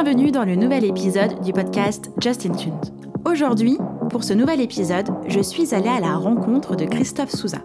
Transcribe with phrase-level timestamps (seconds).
[0.00, 2.72] Bienvenue dans le nouvel épisode du podcast Justin Tuned.
[3.24, 3.78] Aujourd'hui,
[4.10, 7.58] pour ce nouvel épisode, je suis allée à la rencontre de Christophe Souza.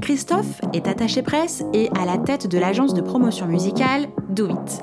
[0.00, 4.80] Christophe est attaché presse et à la tête de l'agence de promotion musicale Do It.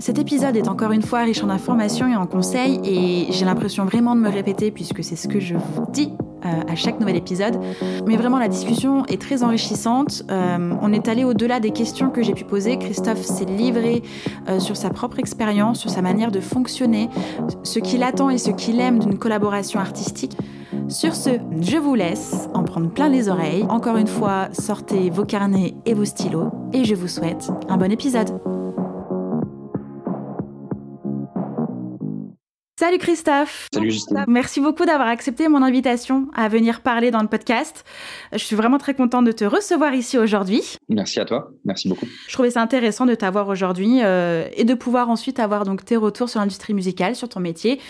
[0.00, 3.84] Cet épisode est encore une fois riche en informations et en conseils et j'ai l'impression
[3.84, 6.12] vraiment de me répéter puisque c'est ce que je vous dis
[6.68, 7.58] à chaque nouvel épisode.
[8.06, 10.22] Mais vraiment, la discussion est très enrichissante.
[10.30, 12.78] Euh, on est allé au-delà des questions que j'ai pu poser.
[12.78, 14.02] Christophe s'est livré
[14.48, 17.08] euh, sur sa propre expérience, sur sa manière de fonctionner,
[17.62, 20.36] ce qu'il attend et ce qu'il aime d'une collaboration artistique.
[20.88, 23.64] Sur ce, je vous laisse en prendre plein les oreilles.
[23.68, 27.90] Encore une fois, sortez vos carnets et vos stylos et je vous souhaite un bon
[27.90, 28.55] épisode.
[32.86, 33.66] Salut Christophe.
[33.74, 34.24] Salut Justine.
[34.28, 37.84] Merci beaucoup d'avoir accepté mon invitation à venir parler dans le podcast.
[38.30, 40.76] Je suis vraiment très contente de te recevoir ici aujourd'hui.
[40.88, 41.50] Merci à toi.
[41.64, 42.06] Merci beaucoup.
[42.28, 45.96] Je trouvais ça intéressant de t'avoir aujourd'hui euh, et de pouvoir ensuite avoir donc tes
[45.96, 47.80] retours sur l'industrie musicale, sur ton métier,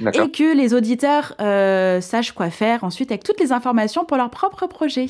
[0.00, 4.30] et que les auditeurs euh, sachent quoi faire ensuite avec toutes les informations pour leur
[4.30, 5.08] propre projet.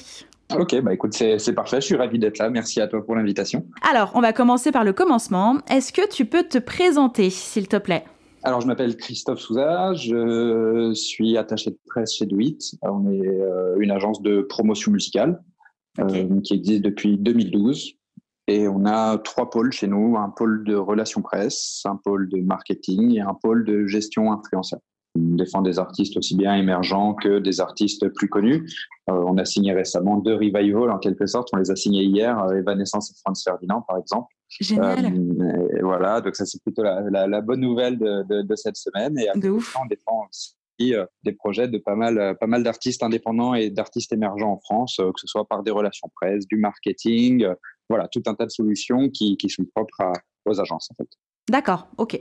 [0.58, 2.50] Ok, bah écoute, c'est parfait, je suis ravi d'être là.
[2.50, 3.64] Merci à toi pour l'invitation.
[3.88, 5.58] Alors, on va commencer par le commencement.
[5.70, 8.02] Est-ce que tu peux te présenter, s'il te plaît?
[8.46, 12.56] Alors, je m'appelle Christophe Souza, je suis attaché de presse chez Duit.
[12.80, 15.42] On est euh, une agence de promotion musicale
[15.98, 17.94] euh, qui existe depuis 2012.
[18.46, 22.40] Et on a trois pôles chez nous, un pôle de relations presse, un pôle de
[22.40, 24.78] marketing et un pôle de gestion influenceur.
[25.16, 28.70] On défend des artistes aussi bien émergents que des artistes plus connus.
[29.08, 31.48] Euh, on a signé récemment deux revivals en quelque sorte.
[31.52, 34.36] On les a signés hier, Evanescence et Franz Ferdinand par exemple.
[34.48, 35.06] Génial.
[35.06, 39.18] Euh, voilà, donc ça c'est plutôt la, bonne nouvelle de, cette semaine.
[39.18, 39.76] Et ouf.
[39.80, 43.70] on défend aussi euh, des projets de pas mal, euh, pas mal d'artistes indépendants et
[43.70, 47.46] d'artistes émergents en France, que ce soit par des relations presse, du marketing,
[47.88, 50.12] voilà, tout un tas de solutions qui, qui sont propres
[50.44, 51.08] aux agences en fait.
[51.48, 52.20] D'accord, ok.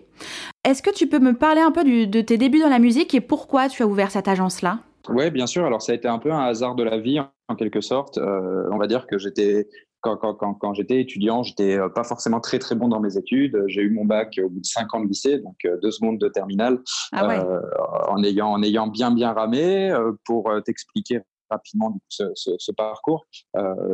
[0.63, 3.21] Est-ce que tu peux me parler un peu de tes débuts dans la musique et
[3.21, 4.79] pourquoi tu as ouvert cette agence-là?
[5.09, 5.65] Oui, bien sûr.
[5.65, 8.17] Alors ça a été un peu un hasard de la vie en quelque sorte.
[8.17, 9.67] on va dire que j'étais
[10.13, 13.63] quand, j'étais étudiant, j'étais euh, pas forcément très très bon dans mes études.
[13.67, 16.19] J'ai eu mon bac au bout de cinq ans de lycée, donc euh, deux secondes
[16.19, 16.79] de terminale,
[17.11, 17.61] ah euh,
[18.09, 19.93] en ayant en ayant bien bien ramé.
[20.25, 23.25] pour t'expliquer rapidement ce, parcours,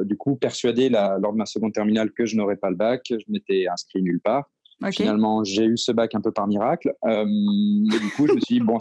[0.04, 3.26] du coup persuadé lors de ma seconde terminale que je n'aurais pas le bac, je
[3.28, 4.50] m'étais inscrit nulle part.
[4.92, 6.94] Finalement, j'ai eu ce bac un peu par miracle.
[7.08, 8.80] et du coup, je me suis dit, bon,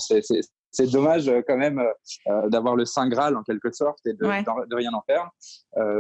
[0.71, 1.91] c'est dommage euh, quand même euh,
[2.29, 5.31] euh, d'avoir le Saint Graal en quelque sorte et de, de rien en faire.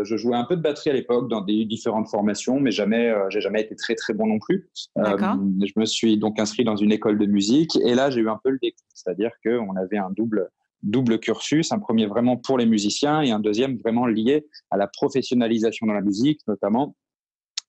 [0.04, 3.40] je jouais un peu de batterie à l'époque dans des différentes formations, mais jamais, j'ai
[3.40, 4.70] jamais été très très bon non plus.
[4.96, 8.38] je me suis donc inscrit dans une école de musique et là j'ai eu un
[8.42, 10.50] peu le déclic, c'est-à-dire qu'on avait un double
[10.82, 14.86] double cursus, un premier vraiment pour les musiciens et un deuxième vraiment lié à la
[14.86, 16.96] professionnalisation dans la musique, notamment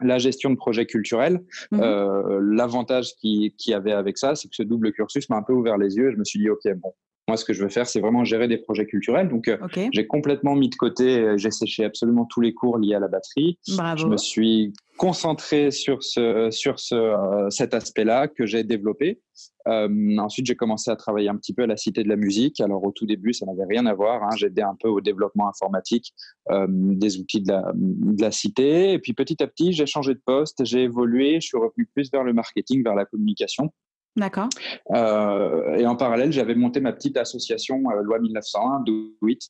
[0.01, 1.41] la gestion de projets culturels.
[1.71, 1.81] Mhm.
[1.81, 5.43] Euh, l'avantage qu'il qui y avait avec ça, c'est que ce double cursus m'a un
[5.43, 6.11] peu ouvert les yeux.
[6.11, 6.93] je me suis dit, OK, bon,
[7.31, 9.29] moi, ce que je veux faire, c'est vraiment gérer des projets culturels.
[9.29, 9.57] Donc, euh,
[9.93, 13.57] j'ai complètement mis de côté, j'ai séché absolument tous les cours liés à la batterie.
[13.65, 19.19] Je me suis concentré sur, ce, sur ce, euh, cet aspect-là que j'ai développé.
[19.67, 22.59] Euh, ensuite, j'ai commencé à travailler un petit peu à la Cité de la musique.
[22.59, 24.21] Alors, au tout début, ça n'avait rien à voir.
[24.23, 24.29] Hein.
[24.35, 26.13] J'aidais un peu au développement informatique
[26.51, 28.93] euh, des outils de la, de la Cité.
[28.93, 32.11] Et puis, petit à petit, j'ai changé de poste, j'ai évolué, je suis revenu plus
[32.11, 33.71] vers le marketing, vers la communication.
[34.17, 34.49] D'accord.
[34.93, 39.41] Euh, et en parallèle, j'avais monté ma petite association euh, Loi 1901, Do It,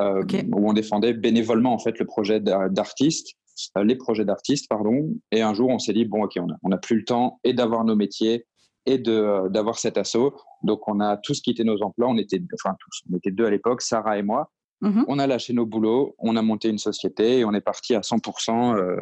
[0.00, 0.22] euh,
[0.54, 3.34] où on défendait bénévolement en fait le projet d'artistes,
[3.82, 5.10] les projets d'artistes, pardon.
[5.32, 7.84] Et un jour, on s'est dit bon, ok, on n'a plus le temps et d'avoir
[7.84, 8.46] nos métiers
[8.86, 10.34] et d'avoir cet assaut.
[10.62, 12.08] Donc, on a tous quitté nos emplois.
[12.08, 14.50] On était, enfin tous, on était deux à l'époque, Sarah et moi.
[14.82, 17.94] Mmh on a lâché nos boulots, on a monté une société et on est parti
[17.94, 18.96] à 100% euh,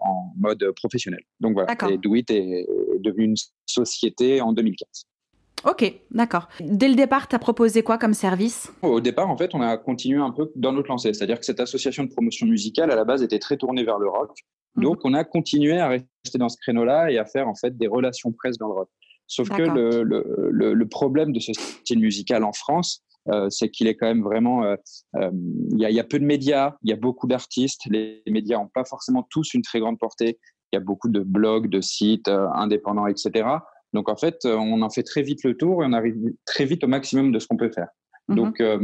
[0.00, 1.20] en mode professionnel.
[1.38, 2.66] Donc voilà, et It est
[3.00, 3.36] devenu une
[3.66, 5.04] société en 2015.
[5.64, 6.48] Ok, d'accord.
[6.60, 8.72] Dès le départ, tu as proposé quoi comme service?
[8.82, 11.12] Au départ, en fait, on a continué un peu dans notre lancée.
[11.14, 14.08] C'est-à-dire que cette association de promotion musicale, à la base, était très tournée vers le
[14.08, 14.30] rock.
[14.74, 17.76] Mmh Donc, on a continué à rester dans ce créneau-là et à faire en fait
[17.76, 18.88] des relations presse dans le rock.
[19.28, 23.86] Sauf que le, le, le, problème de ce style musical en France, euh, c'est qu'il
[23.86, 24.64] est quand même vraiment.
[24.64, 24.76] Euh,
[25.16, 25.30] euh,
[25.70, 27.82] il y, a peu de médias, il y a beaucoup d'artistes.
[27.88, 30.38] Les médias n'ont pas forcément tous une très grande portée.
[30.72, 33.46] Il y a beaucoup de blogs, de sites indépendants, etc.
[33.92, 36.16] Donc en fait, on en fait très vite le tour et on arrive
[36.46, 37.88] très vite au maximum de ce qu'on peut faire.
[38.32, 38.78] Mmh Donc, euh,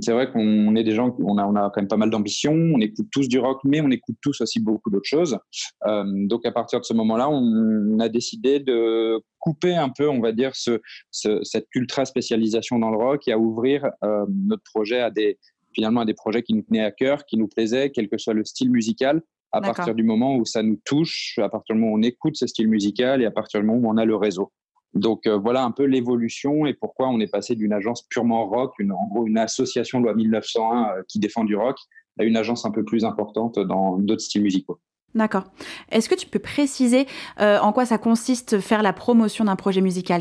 [0.00, 2.52] c'est vrai qu'on est des gens, on a, on a quand même pas mal d'ambition,
[2.52, 5.38] on écoute tous du rock, mais on écoute tous aussi beaucoup d'autres choses.
[5.86, 10.20] Euh, donc, à partir de ce moment-là, on a décidé de couper un peu, on
[10.20, 15.00] va dire, ce, cette ultra spécialisation dans le rock et à ouvrir euh, notre projet
[15.00, 15.38] à des,
[15.74, 18.34] finalement, à des projets qui nous tenaient à cœur, qui nous plaisaient, quel que soit
[18.34, 19.22] le style musical
[19.52, 22.36] à partir du moment où ça nous touche, à partir du moment où on écoute
[22.36, 24.52] ce style musical et à partir du moment où on a le réseau.
[24.94, 28.92] Donc voilà un peu l'évolution et pourquoi on est passé d'une agence purement rock, une,
[28.92, 31.76] en gros une association loi 1901 qui défend du rock,
[32.18, 34.80] à une agence un peu plus importante dans d'autres styles musicaux.
[35.14, 35.44] D'accord.
[35.90, 37.06] Est-ce que tu peux préciser
[37.38, 40.20] en quoi ça consiste faire la promotion d'un projet musical?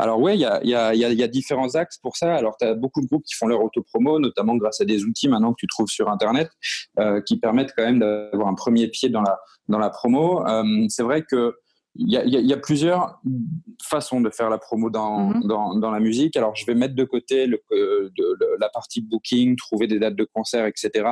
[0.00, 2.32] Alors oui, il y a, y, a, y a, différents axes pour ça.
[2.36, 5.28] Alors tu as beaucoup de groupes qui font leur autopromo, notamment grâce à des outils
[5.28, 6.48] maintenant que tu trouves sur Internet,
[7.00, 10.46] euh, qui permettent quand même d'avoir un premier pied dans la, dans la promo.
[10.46, 11.56] Euh, c'est vrai que
[11.94, 13.20] il y, a, y, a, plusieurs
[13.82, 15.42] façons de faire la promo dans, mhm.
[15.44, 16.36] dans, dans, la musique.
[16.36, 20.24] Alors, je vais mettre de côté le, de, la partie booking, trouver des dates de
[20.24, 21.10] concert, etc.,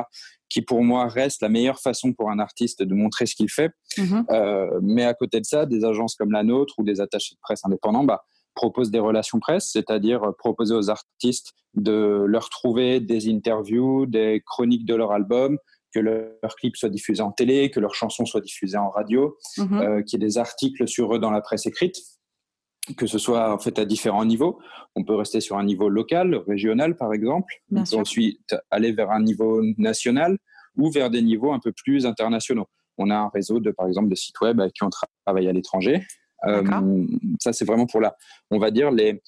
[0.49, 3.71] qui pour moi reste la meilleure façon pour un artiste de montrer ce qu'il fait.
[3.97, 4.25] Mhm.
[4.31, 7.39] Euh, mais à côté de ça, des agences comme la nôtre ou des attachés de
[7.41, 8.23] presse indépendants, bah,
[8.55, 14.41] propose des relations presse, c'est-à-dire euh, proposer aux artistes de leur trouver des interviews, des
[14.45, 15.57] chroniques de leur album,
[15.97, 19.73] que leur clip soit diffusé en télé, que leurs chansons soient diffusées en radio, mhm.
[19.73, 21.95] euh, qu'il y ait des articles sur eux dans la presse écrite,
[22.97, 24.59] que ce soit en fait à différents niveaux.
[24.95, 29.11] On peut rester sur un niveau local, régional par exemple, on peut ensuite aller vers
[29.11, 30.37] un niveau national
[30.75, 32.67] ou vers des niveaux un peu plus internationaux.
[32.99, 34.89] On a un réseau de par exemple de sites web qui ont
[35.25, 36.03] travaillé à l'étranger
[36.45, 36.63] euh,
[37.39, 38.15] ça, c'est vraiment pour la,
[38.51, 39.21] on va dire, les,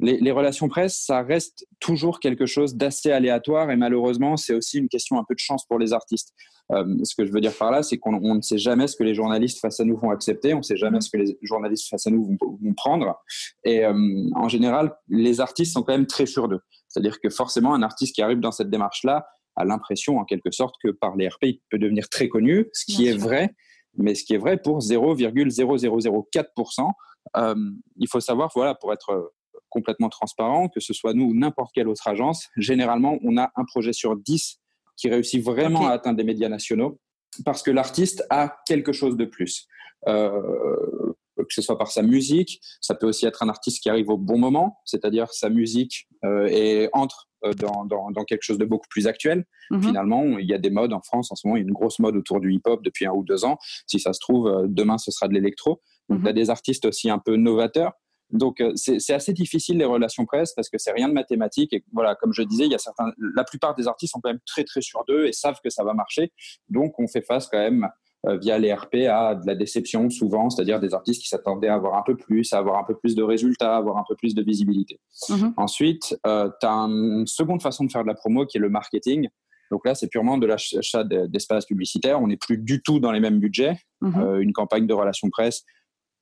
[0.00, 4.88] les, relations presse, ça reste toujours quelque chose d'assez aléatoire et malheureusement, c'est aussi une
[4.88, 6.32] question un peu de chance pour les artistes.
[6.70, 9.02] Euh, ce que je veux dire par là, c'est qu'on ne sait jamais ce que
[9.02, 11.88] les journalistes face à nous vont accepter, on ne sait jamais ce que les journalistes
[11.88, 13.18] face à nous vont, prendre.
[13.64, 13.92] Et euh,
[14.36, 16.60] en général, les artistes sont quand même très sûrs d'eux.
[16.88, 20.76] C'est-à-dire que forcément, un artiste qui arrive dans cette démarche-là a l'impression, en quelque sorte,
[20.82, 23.56] que par les RP, il peut devenir très connu, ce qui est vrai,
[23.96, 26.92] mais ce qui est vrai pour 0,0004%.
[27.36, 27.54] Euh,
[27.96, 29.32] il faut savoir, voilà, pour être
[29.68, 33.64] complètement transparent, que ce soit nous ou n'importe quelle autre agence, généralement, on a un
[33.64, 34.60] projet sur 10
[34.96, 36.98] qui réussit vraiment à atteindre des médias nationaux
[37.44, 39.66] parce que l'artiste a quelque chose de plus.
[40.06, 44.08] Euh, que ce soit par sa musique, ça peut aussi être un artiste qui arrive
[44.10, 48.64] au bon moment, c'est-à-dire sa musique euh, entre euh, dans, dans, dans, quelque chose de
[48.64, 49.44] beaucoup plus actuel.
[49.70, 49.82] Mhm.
[49.82, 51.74] Finalement, il y a des modes en France en ce moment, il y a une
[51.74, 53.56] grosse mode autour du hip-hop depuis un ou deux ans.
[53.86, 55.80] Si ça se trouve, demain, ce sera de l'électro.
[56.08, 57.92] Donc, il y a des artistes aussi un peu novateurs.
[58.30, 61.72] Donc, euh, c'est assez difficile les relations presse parce que c'est rien de mathématique.
[61.72, 64.30] Et voilà, comme je disais, il y a certains, la plupart des artistes sont quand
[64.30, 66.32] même très, très sûrs d'eux et savent que ça va marcher.
[66.68, 67.88] Donc, on fait face quand même
[68.26, 71.74] euh, via les RP à de la déception souvent, c'est-à-dire des artistes qui s'attendaient à
[71.74, 74.16] avoir un peu plus, à avoir un peu plus de résultats, à avoir un peu
[74.16, 75.00] plus de visibilité.
[75.28, 75.54] Mhm.
[75.56, 78.70] Ensuite, euh, tu as une seconde façon de faire de la promo qui est le
[78.70, 79.28] marketing.
[79.70, 82.20] Donc là, c'est purement de l'achat d'espaces publicitaires.
[82.20, 83.78] On n'est plus du tout dans les mêmes budgets.
[84.00, 84.20] Mhm.
[84.20, 85.64] Euh, une campagne de relations presse,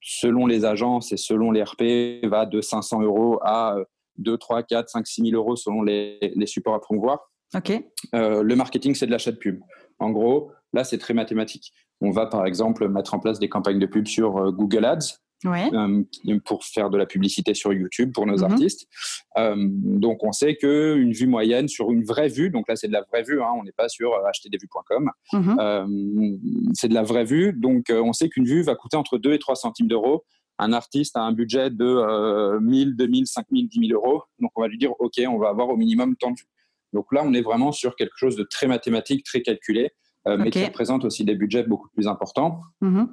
[0.09, 3.77] selon les agences et selon les RP, va de 500 euros à
[4.19, 7.31] 2, 3, 4, 5, 6 000 euros selon les, les supports à promouvoir.
[7.55, 7.89] Okay.
[8.13, 9.61] le marketing, c'est de l'achat de pub.
[9.99, 11.73] En gros, là, c'est très mathématique.
[12.01, 15.19] On va par exemple mettre en place des campagnes de pub sur euh, Google Ads.
[15.45, 16.03] Euh,
[16.45, 18.45] pour faire de la publicité sur YouTube pour nos mhm.
[18.45, 18.89] artistes.
[19.37, 22.93] Euh, donc on sait qu'une vue moyenne sur une vraie vue, donc là c'est de
[22.93, 26.39] la vraie vue, hein, on n'est pas sur acheterdesvues.com, mhm.
[26.73, 29.39] c'est de la vraie vue, donc on sait qu'une vue va coûter entre 2 et
[29.39, 30.25] 3 centimes d'euros.
[30.59, 34.69] Un artiste a un budget de 1000, 2000, 5000, 10 000 euros, donc on va
[34.69, 36.49] lui dire ok, on va avoir au minimum tant de vues.
[36.95, 39.91] Donc là on est vraiment sur quelque chose de très mathématique, très calculé.
[40.27, 42.63] Euh, mais qui représente aussi des budgets beaucoup plus importants.
[42.83, 43.07] Mm-hmm.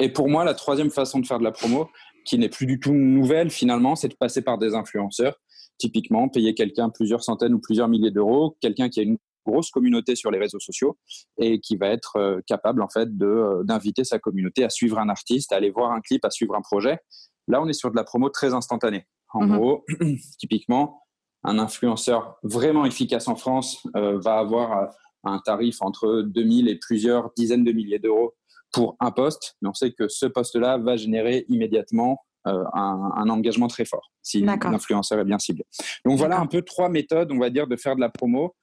[0.00, 1.88] Et pour moi, la troisième façon de faire de la promo,
[2.24, 5.36] qui n'est plus du tout nouvelle finalement, c'est de passer par des influenceurs.
[5.78, 10.16] Typiquement, payer quelqu'un plusieurs centaines ou plusieurs milliers d'euros, quelqu'un qui a une grosse communauté
[10.16, 10.98] sur les réseaux sociaux
[11.38, 15.08] et qui va être euh, capable en fait euh, d'inviter sa communauté à suivre un
[15.08, 16.98] artiste, à aller voir un clip, à suivre un projet.
[17.46, 19.06] Là, on est sur de la promo très instantanée.
[19.32, 19.56] En mm-hmm.
[19.56, 19.84] gros,
[20.38, 21.02] typiquement,
[21.42, 24.90] un influenceur vraiment efficace en France va avoir
[25.24, 28.34] un tarif entre 2000 et plusieurs dizaines de milliers d'euros
[28.72, 33.68] pour un poste, mais on sait que ce poste-là va générer immédiatement euh, un, engagement
[33.68, 35.64] très fort si l'influenceur est bien ciblé.
[36.06, 38.56] Donc voilà un peu trois méthodes, on va dire, de faire de la promo.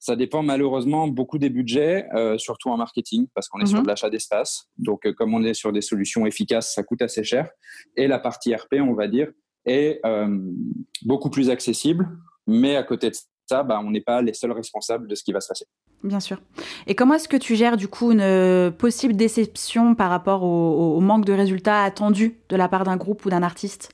[0.00, 3.82] Ça dépend malheureusement beaucoup des budgets, euh, surtout en marketing, parce qu'on est sur mhm.
[3.84, 4.66] de l'achat d'espace.
[4.78, 7.48] Donc, euh, comme on est sur des solutions efficaces, ça coûte assez cher.
[7.96, 9.30] Et la partie RP, on va dire,
[9.64, 10.00] est
[11.02, 12.08] beaucoup plus accessible.
[12.46, 15.32] Mais à côté de ça, bah, on n'est pas les seuls responsables de ce qui
[15.32, 15.66] va se passer.
[16.02, 16.38] Bien sûr.
[16.86, 20.98] Et comment est-ce que tu gères du coup une euh, possible déception par rapport au,
[21.00, 23.92] manque de résultats attendus de la part d'un groupe ou d'un artiste?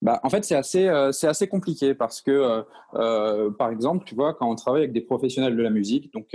[0.00, 2.64] Bah, en fait, c'est assez, euh, c'est assez compliqué parce que,
[2.94, 6.34] euh, par exemple, tu vois, quand on travaille avec des professionnels de la musique, donc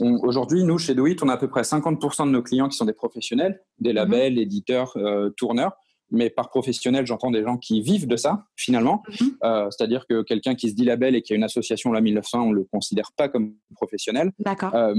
[0.00, 2.84] aujourd'hui, nous, chez Doit, on a à peu près 50% de nos clients qui sont
[2.84, 3.96] des professionnels, des mhm.
[3.96, 4.96] labels, éditeurs,
[5.36, 5.76] tourneurs
[6.10, 9.02] mais par professionnel, j'entends des gens qui vivent de ça, finalement.
[9.20, 9.36] Mhm.
[9.44, 12.42] Euh, c'est-à-dire que quelqu'un qui se dit label et qui a une association la 1900,
[12.42, 14.32] on ne le considère pas comme professionnel.
[14.38, 14.74] D'accord.
[14.74, 14.94] Euh,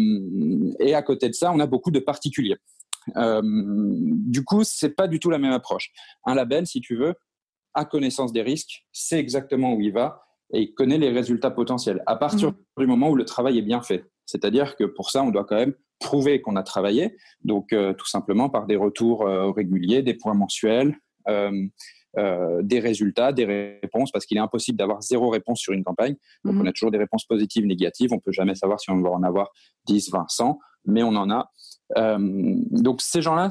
[0.79, 2.57] et à côté de ça, on a beaucoup de particuliers.
[3.15, 5.91] du coup, c'est pas du tout la même approche.
[6.25, 7.15] Un label, si tu veux,
[7.73, 12.03] a connaissance des risques, sait exactement où il va et il connaît les résultats potentiels.
[12.05, 12.55] À partir mmh.
[12.79, 15.57] du moment où le travail est bien fait, c'est-à-dire que pour ça, on doit quand
[15.57, 19.23] même prouver qu'on a travaillé, donc tout simplement par des retours
[19.55, 20.95] réguliers, des points mensuels,
[22.17, 23.45] euh, des résultats, des
[23.81, 26.15] réponses, parce qu'il est impossible d'avoir zéro réponse sur une campagne.
[26.43, 26.67] Donc, on mhm.
[26.67, 28.11] a toujours des réponses positives, négatives.
[28.11, 29.49] On peut jamais savoir si on va en avoir
[29.85, 31.49] 10, 20, 100, mais on en a.
[31.97, 33.49] Euh, donc, ces gens-là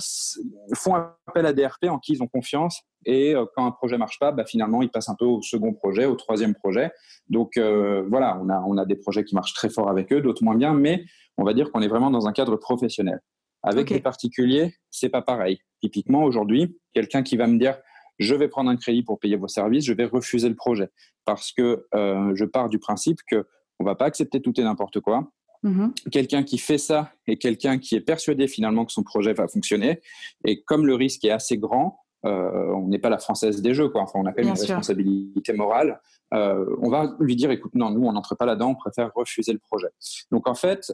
[0.74, 2.80] font appel à DRP en qui ils ont confiance.
[3.06, 5.72] Et euh, quand un projet marche pas, bah, finalement, ils passent un peu au second
[5.72, 6.90] projet, au troisième projet.
[7.28, 10.44] Donc, voilà, on a, on a des projets qui marchent très fort avec eux, d'autres
[10.44, 11.04] moins bien, mais
[11.36, 13.20] on va dire qu'on est vraiment dans un cadre professionnel.
[13.62, 15.60] Avec les particuliers, c'est pas pareil.
[15.82, 17.78] Typiquement, aujourd'hui, quelqu'un qui va me dire
[18.18, 20.90] je vais prendre un crédit pour payer vos services, je vais refuser le projet
[21.24, 23.46] parce que euh, je pars du principe que
[23.78, 25.30] on va pas accepter tout et n'importe quoi.
[25.64, 26.10] Mm-hmm.
[26.10, 30.00] Quelqu'un qui fait ça est quelqu'un qui est persuadé finalement que son projet va fonctionner.
[30.44, 33.88] Et comme le risque est assez grand, euh, on n'est pas la française des jeux,
[33.88, 34.02] quoi.
[34.02, 36.00] Enfin, on a quand même une responsabilité morale.
[36.34, 39.52] Euh, on va lui dire, écoute, non, nous, on n'entre pas là-dedans, on préfère refuser
[39.52, 39.88] le projet.
[40.30, 40.92] Donc, en fait,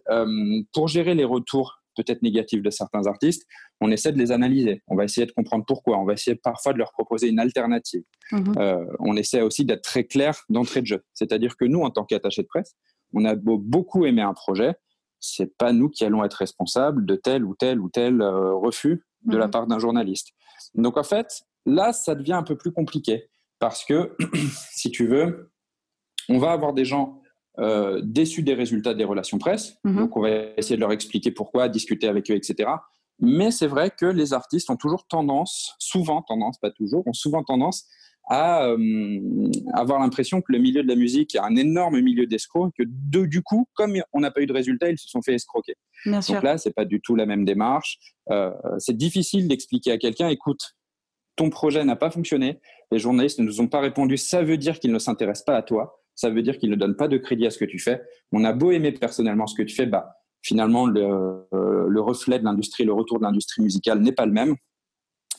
[0.72, 3.46] pour gérer les retours peut-être négatives de certains artistes,
[3.80, 4.82] on essaie de les analyser.
[4.86, 5.98] On va essayer de comprendre pourquoi.
[5.98, 8.02] On va essayer parfois de leur proposer une alternative.
[8.30, 8.54] Mhm.
[8.58, 11.02] Euh, on essaie aussi d'être très clair d'entrée de jeu.
[11.14, 12.76] C'est-à-dire que nous, en tant qu'attaché de presse,
[13.12, 14.74] on a beaucoup aimé un projet.
[15.20, 19.04] C'est pas nous qui allons être responsables de tel ou tel ou tel euh, refus
[19.24, 19.50] de la mhm.
[19.50, 20.32] part d'un journaliste.
[20.74, 24.16] Donc en fait, là, ça devient un peu plus compliqué parce que,
[24.72, 25.50] si tu veux,
[26.28, 27.20] on va avoir des gens
[27.58, 29.78] euh, déçus des résultats des relations presse.
[29.84, 29.96] Mhm.
[29.96, 32.68] Donc, on va essayer de leur expliquer pourquoi, discuter avec eux, etc.
[33.18, 37.42] Mais c'est vrai que les artistes ont toujours tendance, souvent tendance, pas toujours, ont souvent
[37.42, 37.86] tendance
[38.28, 39.20] à euh,
[39.74, 43.42] avoir l'impression que le milieu de la musique est un énorme milieu d'escrocs, que du
[43.42, 45.74] coup, comme on n'a pas eu de résultats, ils se sont fait escroquer.
[46.04, 47.98] Donc là, c'est pas du tout la même démarche.
[48.30, 50.74] Euh, c'est difficile d'expliquer à quelqu'un, écoute,
[51.36, 52.58] ton projet n'a pas fonctionné,
[52.90, 55.62] les journalistes ne nous ont pas répondu, ça veut dire qu'ils ne s'intéressent pas à
[55.62, 58.02] toi ça veut dire qu'il ne donne pas de crédit à ce que tu fais.
[58.32, 62.38] On a beau aimer personnellement ce que tu fais, bah, finalement, le, euh, le reflet
[62.38, 64.56] de l'industrie, le retour de l'industrie musicale n'est pas le même.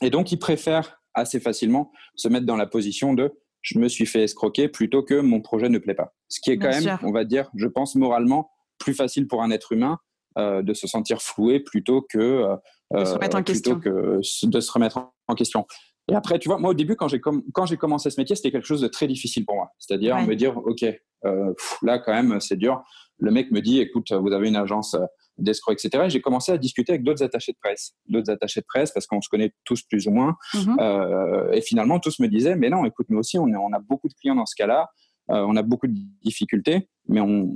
[0.02, 4.06] Et donc, ils préfèrent assez facilement se mettre dans la position de je me suis
[4.06, 6.14] fait escroquer plutôt que mon projet ne plaît pas.
[6.30, 9.52] Ce qui est quand même, on va dire, je pense moralement plus facile pour un
[9.52, 9.98] être humain
[10.38, 12.56] euh, de se sentir floué plutôt que, euh,
[13.00, 13.80] de se remettre en question.
[13.80, 15.66] que de se remettre en question.
[16.10, 17.20] Et après, tu vois, moi au début, quand j'ai
[17.66, 19.72] j'ai commencé ce métier, c'était quelque chose de très difficile pour moi.
[19.78, 20.86] C'est-à-dire me dire, ok,
[21.26, 22.82] euh, là quand même, c'est dur.
[23.18, 24.96] Le mec me dit, écoute, vous avez une agence
[25.38, 26.06] d'escroc, etc.
[26.06, 29.06] Et j'ai commencé à discuter avec d'autres attachés de presse, d'autres attachés de presse, parce
[29.08, 30.36] qu'on se connaît tous plus ou moins.
[30.54, 30.82] Mm-hmm.
[30.82, 34.08] Euh, et finalement, tous me disaient, mais non, écoute, nous aussi, on, on a beaucoup
[34.08, 34.90] de clients dans ce cas-là.
[35.30, 37.52] Euh, on a beaucoup de difficultés, mais on,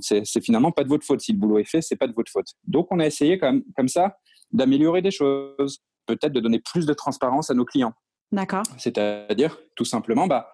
[0.00, 1.20] c'est finalement pas de votre faute.
[1.20, 2.48] Si le boulot est fait, c'est pas de votre faute.
[2.66, 4.16] Donc, on a essayé comme, comme ça
[4.52, 7.92] d'améliorer des choses peut-être de donner plus de transparence à nos clients.
[8.30, 8.62] D'accord.
[8.78, 10.50] C'est-à-dire, tout simplement, bah,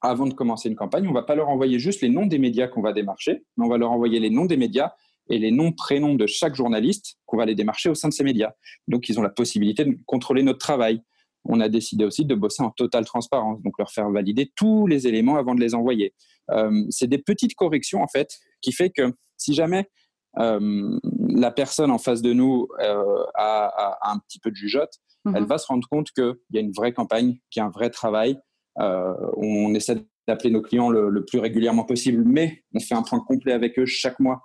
[0.00, 2.38] avant de commencer une campagne, on ne va pas leur envoyer juste les noms des
[2.38, 4.92] médias qu'on va démarcher, mais on va leur envoyer les noms des médias
[5.28, 8.24] et les noms, prénoms de chaque journaliste qu'on va les démarcher au sein de ces
[8.24, 8.52] médias.
[8.88, 11.02] Donc, ils ont la possibilité de contrôler notre travail.
[11.44, 15.06] On a décidé aussi de bosser en totale transparence, donc leur faire valider tous les
[15.06, 16.14] éléments avant de les envoyer.
[16.50, 18.28] Euh, c'est des petites corrections, en fait,
[18.60, 19.88] qui fait que si jamais
[20.38, 24.92] euh, la personne en face de nous euh, a, un petit peu de jugeote,
[25.26, 25.48] elle mhm.
[25.48, 27.90] va se rendre compte qu'il y a une vraie campagne, qu'il y a un vrai
[27.90, 28.38] travail.
[28.76, 29.96] On essaie
[30.28, 33.86] d'appeler nos clients le, plus régulièrement possible, mais on fait un point complet avec eux
[33.86, 34.42] chaque mois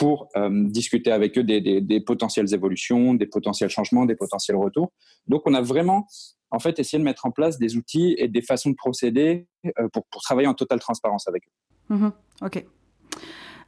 [0.00, 4.94] pour discuter avec eux des, potentielles évolutions, des potentiels changements, des potentiels retours.
[5.26, 6.06] Donc, on a vraiment,
[6.50, 9.46] en fait, essayé de mettre en place des outils et des façons de procéder
[9.92, 11.94] pour, travailler en totale transparence avec eux.
[11.94, 12.12] Mhm.
[12.40, 12.64] Ok.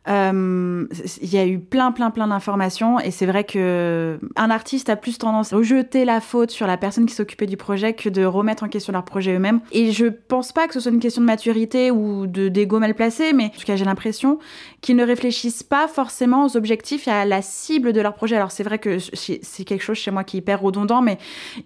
[0.09, 0.87] Euh,
[1.21, 4.97] il y a eu plein, plein, plein d'informations et c'est vrai que un artiste a
[4.97, 8.25] plus tendance à rejeter la faute sur la personne qui s'occupait du projet que de
[8.25, 9.61] remettre en question leur projet eux-mêmes.
[9.71, 12.95] Et je pense pas que ce soit une question de maturité ou de d'ego mal
[12.95, 14.39] placé, mais en tout cas j'ai l'impression
[14.81, 18.35] qu'ils ne réfléchissent pas forcément aux objectifs et à la cible de leur projet.
[18.35, 21.19] Alors c'est vrai que c'est quelque chose chez moi qui est hyper redondant, mais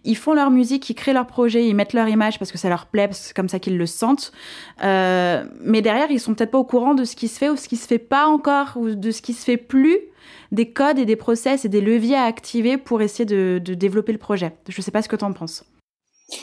[0.04, 2.68] ils font leur musique, ils créent leur projet, ils mettent leur image parce que ça
[2.68, 4.32] leur plaît, c'est comme ça qu'ils le sentent.
[4.84, 7.56] Euh, mais derrière, ils sont peut-être pas au courant de ce qui se fait ou
[7.56, 9.98] ce qui se fait pas encore ou de ce qui se fait plus,
[10.52, 14.18] des codes et des process et des leviers à activer pour essayer de, développer le
[14.18, 14.56] projet.
[14.68, 15.64] Je ne sais pas ce que tu en penses.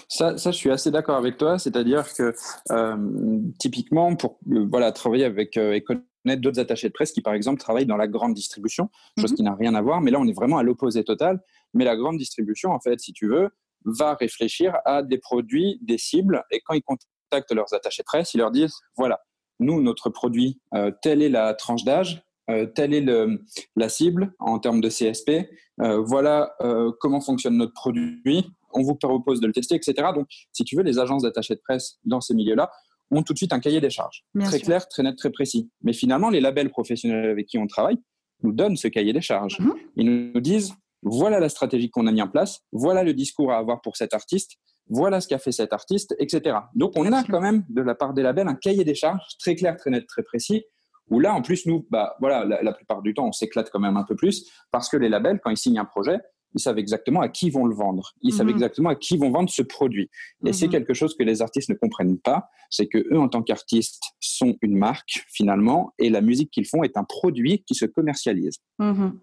[0.07, 1.59] Ça, ça, je suis assez d'accord avec toi.
[1.59, 2.33] C'est-à-dire que
[2.71, 7.21] euh, typiquement, pour euh, voilà, travailler avec euh, et connaître d'autres attachés de presse qui,
[7.21, 9.37] par exemple, travaillent dans la grande distribution, chose mhm.
[9.37, 11.41] qui n'a rien à voir, mais là, on est vraiment à l'opposé total.
[11.73, 13.49] Mais la grande distribution, en fait, si tu veux,
[13.83, 18.33] va réfléchir à des produits, des cibles, et quand ils contactent leurs attachés de presse,
[18.33, 19.19] ils leur disent voilà,
[19.63, 23.41] nous, notre produit, euh, telle est la tranche d'âge, euh, telle est le,
[23.75, 25.49] la cible en termes de CSP,
[25.81, 26.55] euh, voilà
[26.99, 30.09] comment fonctionne notre produit, on vous propose de le tester, etc.
[30.13, 32.71] Donc, si tu veux, les agences d'attachés de presse dans ces milieux-là
[33.11, 35.69] ont tout de suite un cahier des charges, très clair, très net, très précis.
[35.83, 37.97] Mais finalement, les labels professionnels avec qui on travaille
[38.41, 39.59] nous donnent ce cahier des charges.
[39.59, 39.73] Mhm.
[39.95, 43.57] Ils nous disent, voilà la stratégie qu'on a mis en place, voilà le discours à
[43.57, 44.57] avoir pour cet artiste,
[44.89, 46.57] voilà ce qu'a fait cet artiste, etc.
[46.75, 49.55] Donc, on a quand même, de la part des labels, un cahier des charges très
[49.55, 50.63] clair, très net, très précis,
[51.09, 53.97] où là, en plus, nous, bah, voilà, la, plupart du temps, on s'éclate quand même
[53.97, 56.19] un peu plus, parce que les labels, quand ils signent un projet,
[56.55, 58.13] ils savent exactement à qui vont le vendre.
[58.21, 58.53] Ils savent mhm.
[58.53, 60.09] exactement à qui vont vendre ce produit.
[60.45, 60.71] Et c'est mhm.
[60.71, 64.55] quelque chose que les artistes ne comprennent pas, c'est que eux, en tant qu'artistes, sont
[64.61, 68.59] une marque finalement, et la musique qu'ils font est un produit qui se commercialise.
[68.79, 69.19] Mhm.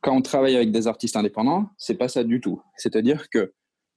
[0.00, 2.60] Quand on travaille avec des artistes indépendants, c'est pas ça du tout.
[2.76, 3.54] C'est-à-dire que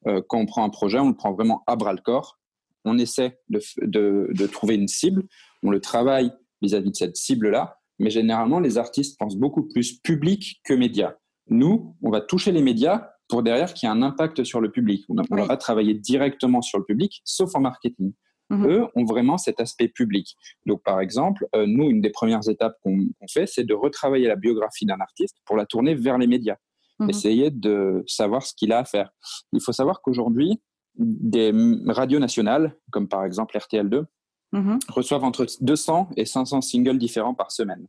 [0.07, 2.39] euh, quand on prend un projet, on le prend vraiment à bras le corps.
[2.85, 5.23] On essaie de, de, trouver une cible,
[5.63, 10.61] on le travaille vis-à-vis de cette cible-là, mais généralement, les artistes pensent beaucoup plus public
[10.63, 11.15] que médias.
[11.49, 14.71] Nous, on va toucher les médias pour derrière qu'il y ait un impact sur le
[14.71, 15.05] public.
[15.09, 18.13] On ne va pas travailler directement sur le public, sauf en marketing.
[18.49, 18.67] Mhm.
[18.67, 20.35] Eux ont vraiment cet aspect public.
[20.65, 24.35] Donc, par exemple, euh, nous, une des premières étapes qu'on fait, c'est de retravailler la
[24.35, 26.57] biographie d'un artiste pour la tourner vers les médias.
[26.99, 27.09] Mhm.
[27.09, 29.11] essayer de savoir ce qu'il a à faire.
[29.53, 30.61] Il faut savoir qu'aujourd'hui,
[30.95, 31.53] des
[31.87, 34.05] radios nationales, comme par exemple RTL2,
[34.51, 34.79] mhm.
[34.89, 37.87] reçoivent entre 200 et 500 singles différents par semaine.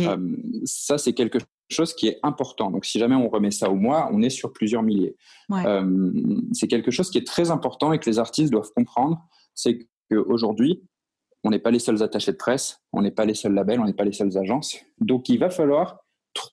[0.00, 1.38] Euh, ça, c'est quelque
[1.70, 2.70] chose qui est important.
[2.70, 5.16] Donc, si jamais on remet ça au mois, on est sur plusieurs milliers.
[5.50, 6.12] Euh,
[6.52, 9.20] c'est quelque chose qui est très important et que les artistes doivent comprendre.
[9.54, 10.82] C'est qu'aujourd'hui,
[11.42, 13.84] on n'est pas les seuls attachés de presse, on n'est pas les seuls labels, on
[13.84, 14.76] n'est pas les seules agences.
[15.00, 15.98] Donc, il va falloir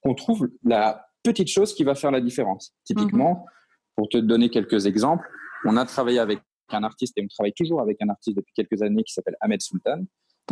[0.03, 2.73] qu'on trouve la petite chose qui va faire la différence.
[2.83, 3.51] Typiquement, mhm.
[3.95, 5.27] pour te donner quelques exemples,
[5.65, 8.81] on a travaillé avec un artiste et on travaille toujours avec un artiste depuis quelques
[8.81, 10.03] années qui s'appelle Ahmed Sultan.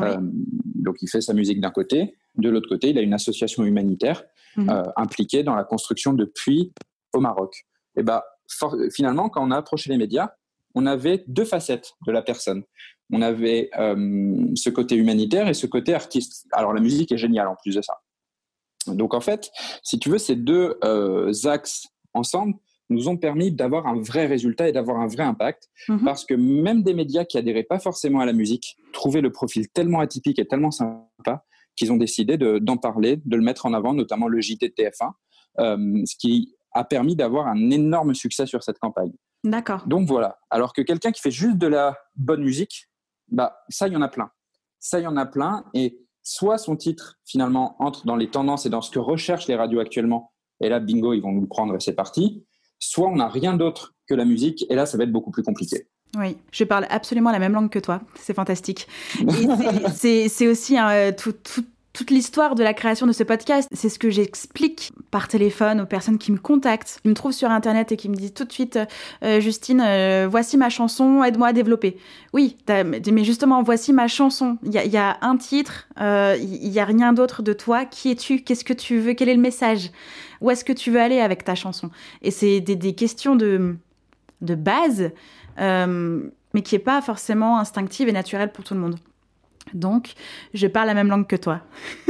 [0.01, 2.15] Euh, donc, il fait sa musique d'un côté.
[2.35, 4.23] De l'autre côté, il a une association humanitaire
[4.55, 4.69] mhm.
[4.69, 6.73] euh, impliquée dans la construction de puits
[7.13, 7.65] au Maroc.
[7.97, 8.21] Et ben,
[8.91, 10.29] finalement, quand on a approché les médias,
[10.75, 12.63] on avait deux facettes de la personne.
[13.11, 16.47] On avait euh, ce côté humanitaire et ce côté artiste.
[16.51, 17.95] Alors, la musique est géniale en plus de ça.
[18.95, 19.51] Donc en fait,
[19.83, 22.55] si tu veux, ces deux euh, axes ensemble
[22.89, 26.03] nous ont permis d'avoir un vrai résultat et d'avoir un vrai impact, mhm.
[26.03, 29.69] parce que même des médias qui adhéraient pas forcément à la musique trouvaient le profil
[29.69, 33.93] tellement atypique et tellement sympa qu'ils ont décidé d'en parler, de le mettre en avant,
[33.93, 35.11] notamment le JT de TF1,
[35.59, 39.13] euh, ce qui a permis d'avoir un énorme succès sur cette campagne.
[39.43, 39.87] D'accord.
[39.87, 40.39] Donc voilà.
[40.49, 42.89] Alors que quelqu'un qui fait juste de la bonne musique,
[43.29, 44.29] bah ça il y en a plein.
[44.79, 48.65] Ça il y en a plein et soit son titre finalement entre dans les tendances
[48.65, 51.47] et dans ce que recherchent les radios actuellement, et là, bingo, ils vont nous le
[51.47, 52.45] prendre et c'est parti,
[52.79, 55.43] soit on n'a rien d'autre que la musique, et là, ça va être beaucoup plus
[55.43, 55.87] compliqué.
[56.17, 58.87] Oui, je parle absolument la même langue que toi, c'est fantastique.
[59.93, 61.63] c'est aussi un, tout, tout
[61.99, 63.67] toute l'histoire de la création de ce podcast.
[63.73, 67.51] C'est ce que j'explique par téléphone aux personnes qui me contactent, qui me trouvent sur
[67.51, 68.79] Internet et qui me disent tout de suite
[69.21, 71.97] euh, Justine, euh, voici ma chanson, aide-moi à développer.
[72.31, 74.57] Oui, mais justement, voici ma chanson.
[74.63, 77.83] Il y, a un titre, euh, il n'y a rien d'autre de toi.
[77.83, 78.43] Qui es-tu?
[78.43, 79.13] Qu'est-ce que tu veux?
[79.13, 79.91] Quel est le message?
[80.39, 81.89] Où est-ce que tu veux aller avec ta chanson?
[82.21, 83.75] Et c'est des, questions de,
[84.39, 85.11] de base,
[85.57, 88.95] mais qui n'est pas forcément instinctive et naturelle pour tout le monde.
[89.73, 90.13] Donc,
[90.53, 91.61] je parle la même langue que toi.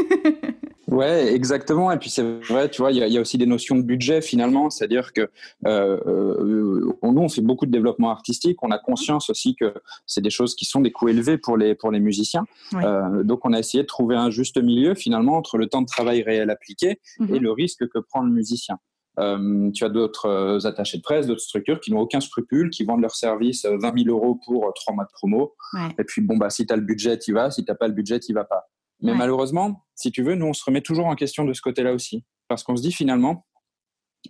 [0.89, 1.91] Ouais, exactement.
[1.91, 4.69] Et puis c'est vrai, tu vois, il y, a aussi des notions de budget finalement,
[4.69, 5.30] c'est-à-dire que
[5.67, 9.74] euh, euh, nous on fait beaucoup de développement artistique, on a conscience aussi que
[10.08, 12.45] c'est des choses qui sont des coûts élevés pour les pour les musiciens.
[12.74, 15.88] Euh, donc on a essayé de trouver un juste milieu finalement entre le temps de
[15.88, 17.36] travail réel appliqué mhm.
[17.36, 18.80] et le risque que prend le musicien.
[19.20, 22.84] Euh, tu as d'autres euh, attachés de presse, d'autres structures qui n'ont aucun scrupule, qui
[22.84, 25.56] vendent leurs services 20 000 euros pour trois mois de promo.
[25.98, 27.52] Et puis, bon, bah, si tu as le budget, tu vas.
[27.52, 28.70] Si tu n'as pas le budget, tu vas pas.
[29.02, 31.94] Mais malheureusement, si tu veux, nous, on se remet toujours en question de ce côté-là
[31.94, 32.26] aussi.
[32.48, 33.46] Parce qu'on se dit finalement,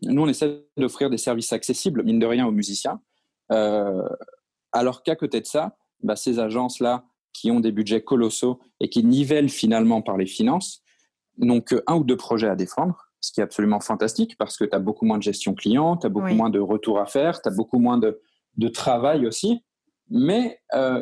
[0.04, 3.02] nous, on essaie d'offrir des services accessibles, mine de rien, aux musiciens.
[3.52, 4.08] Euh,
[4.71, 9.04] alors qu'à côté de ça, bah, ces agences-là, qui ont des budgets colossaux et qui
[9.04, 10.84] nivellent finalement par les finances,
[11.38, 14.75] n'ont qu'un ou deux projets à défendre ce qui est absolument fantastique parce que tu
[14.75, 17.49] as beaucoup moins de gestion client, tu as beaucoup moins de retours à faire, tu
[17.49, 18.21] as beaucoup moins de,
[18.58, 19.63] de, travail aussi.
[20.10, 21.01] Mais euh,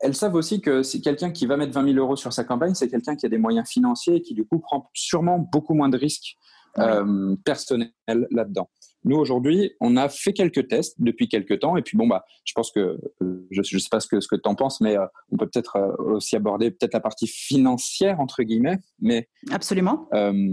[0.00, 2.74] elles savent aussi que c'est quelqu'un qui va mettre 20 000 euros sur sa campagne,
[2.74, 5.88] c'est quelqu'un qui a des moyens financiers et qui du coup prend sûrement beaucoup moins
[5.88, 6.36] de risques
[6.78, 8.70] euh, personnels là-dedans.
[9.04, 11.76] Nous, aujourd'hui, on a fait quelques tests depuis quelques temps.
[11.78, 14.28] Et puis, bon, bah, je pense que, euh, je ne sais pas ce que, ce
[14.28, 17.26] que tu en penses, mais euh, on peut peut-être euh, aussi aborder peut-être la partie
[17.26, 18.78] financière, entre guillemets.
[19.00, 20.06] Mais, Absolument.
[20.12, 20.52] on,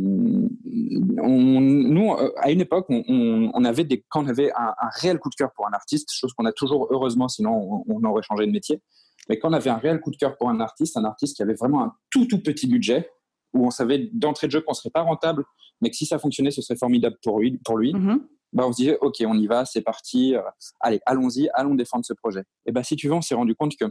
[1.59, 5.35] nous, à une époque, on, on, avait des, quand on avait un, réel coup de
[5.35, 8.81] cœur pour un artiste, chose qu'on a toujours, heureusement, sinon on, aurait changé de métier.
[9.27, 11.43] Mais quand on avait un réel coup de cœur pour un artiste, un artiste qui
[11.43, 13.09] avait vraiment un tout, tout petit budget,
[13.53, 15.43] où on savait d'entrée de jeu qu'on serait pas rentable,
[15.81, 17.59] mais que si ça fonctionnait, ce serait formidable pour lui.
[17.65, 17.93] Pour lui.
[17.93, 18.19] Mm-hmm.
[18.53, 20.41] Bah, on se disait, OK, on y va, c'est parti, euh,
[20.79, 22.43] allez, allons-y, allons défendre ce projet.
[22.65, 23.85] Et bah, si tu veux, on s'est rendu compte que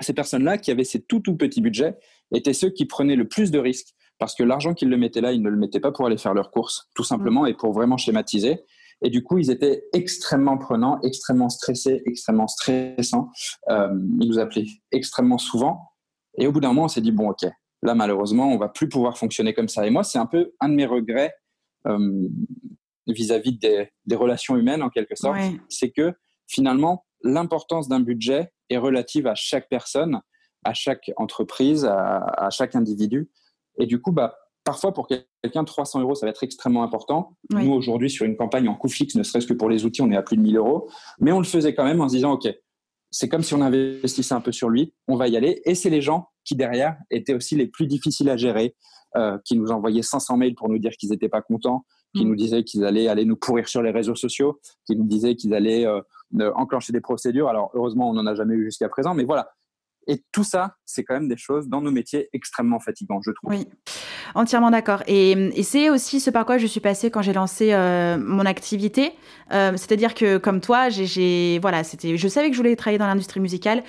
[0.00, 1.96] ces personnes-là, qui avaient ces tout, tout petits budgets,
[2.34, 5.32] étaient ceux qui prenaient le plus de risques parce que l'argent qu'ils le mettaient là,
[5.32, 7.48] ils ne le mettaient pas pour aller faire leurs courses, tout simplement, mm.
[7.48, 8.60] et pour vraiment schématiser.
[9.02, 13.30] Et du coup, ils étaient extrêmement prenants, extrêmement stressés, extrêmement stressants.
[13.68, 15.80] Euh, ils nous appelaient extrêmement souvent.
[16.38, 17.46] Et au bout d'un moment, on s'est dit, bon, OK,
[17.82, 19.86] là, malheureusement, on va plus pouvoir fonctionner comme ça.
[19.86, 21.34] Et moi, c'est un peu un de mes regrets
[21.86, 22.28] euh,
[23.06, 25.38] vis-à-vis des, relations humaines, en quelque sorte.
[25.68, 26.12] C'est que
[26.46, 30.20] finalement, l'importance d'un budget est relative à chaque personne,
[30.64, 33.30] à chaque entreprise, à, chaque individu.
[33.78, 37.36] Et du coup, bah, parfois, pour quelqu'un, 300 euros, ça va être extrêmement important.
[37.50, 40.10] Nous, aujourd'hui, sur une campagne en coût fixe, ne serait-ce que pour les outils, on
[40.10, 40.88] est à plus de 1000 euros.
[41.20, 42.48] Mais on le faisait quand même en se disant, OK,
[43.10, 45.62] c'est comme si on investissait un peu sur lui, on va y aller.
[45.64, 48.74] Et c'est les gens qui, derrière, étaient aussi les plus difficiles à gérer,
[49.16, 52.28] euh, qui nous envoyaient 500 mails pour nous dire qu'ils n'étaient pas contents, qui mm.
[52.28, 55.54] nous disaient qu'ils allaient aller nous pourrir sur les réseaux sociaux, qui nous disaient qu'ils
[55.54, 56.00] allaient euh,
[56.54, 57.48] enclencher des procédures.
[57.48, 59.50] Alors, heureusement, on n'en a jamais eu jusqu'à présent, mais voilà,
[60.08, 63.50] et tout ça, c'est quand même des choses dans nos métiers extrêmement fatigants, je trouve.
[63.50, 63.66] Oui,
[64.34, 65.02] entièrement d'accord.
[65.08, 69.12] Et, c'est aussi ce par quoi je suis passée quand j'ai lancé euh, mon activité.
[69.52, 73.40] Euh, c'est-à-dire que, comme toi, j'ai, voilà, je savais que je voulais travailler dans l'industrie
[73.40, 73.82] musicale.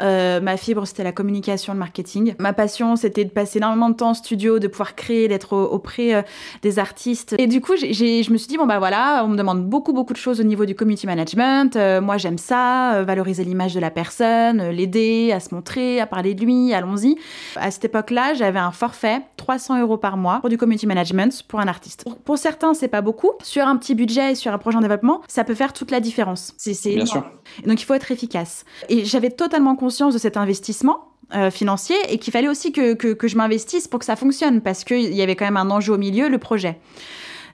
[0.00, 2.36] Euh, ma fibre, c'était la communication, le marketing.
[2.38, 6.24] Ma passion, c'était de passer énormément de temps en studio, de pouvoir créer, d'être auprès
[6.62, 7.34] des artistes.
[7.38, 10.12] Et du coup, je me suis dit, bon, bah voilà, on me demande beaucoup, beaucoup
[10.12, 11.76] de choses au niveau du community management.
[12.00, 15.63] moi, j'aime ça, valoriser l'image de la personne, l'aider à se montrer
[16.00, 17.16] à parler de lui, allons-y.
[17.56, 21.60] À cette époque-là, j'avais un forfait 300 euros par mois pour du community management pour
[21.60, 22.04] un artiste.
[22.24, 23.32] Pour, certains, c'est pas beaucoup.
[23.42, 26.00] Sur un petit budget et sur un projet en développement, ça peut faire toute la
[26.00, 26.54] différence.
[26.56, 27.24] C'est Bien sûr.
[27.66, 28.64] Donc il faut être efficace.
[28.88, 31.08] Et j'avais totalement conscience de cet investissement.
[31.34, 34.60] Euh, financier et qu'il fallait aussi que, que, que je m'investisse pour que ça fonctionne
[34.60, 36.78] parce qu'il y avait quand même un enjeu au milieu, le projet.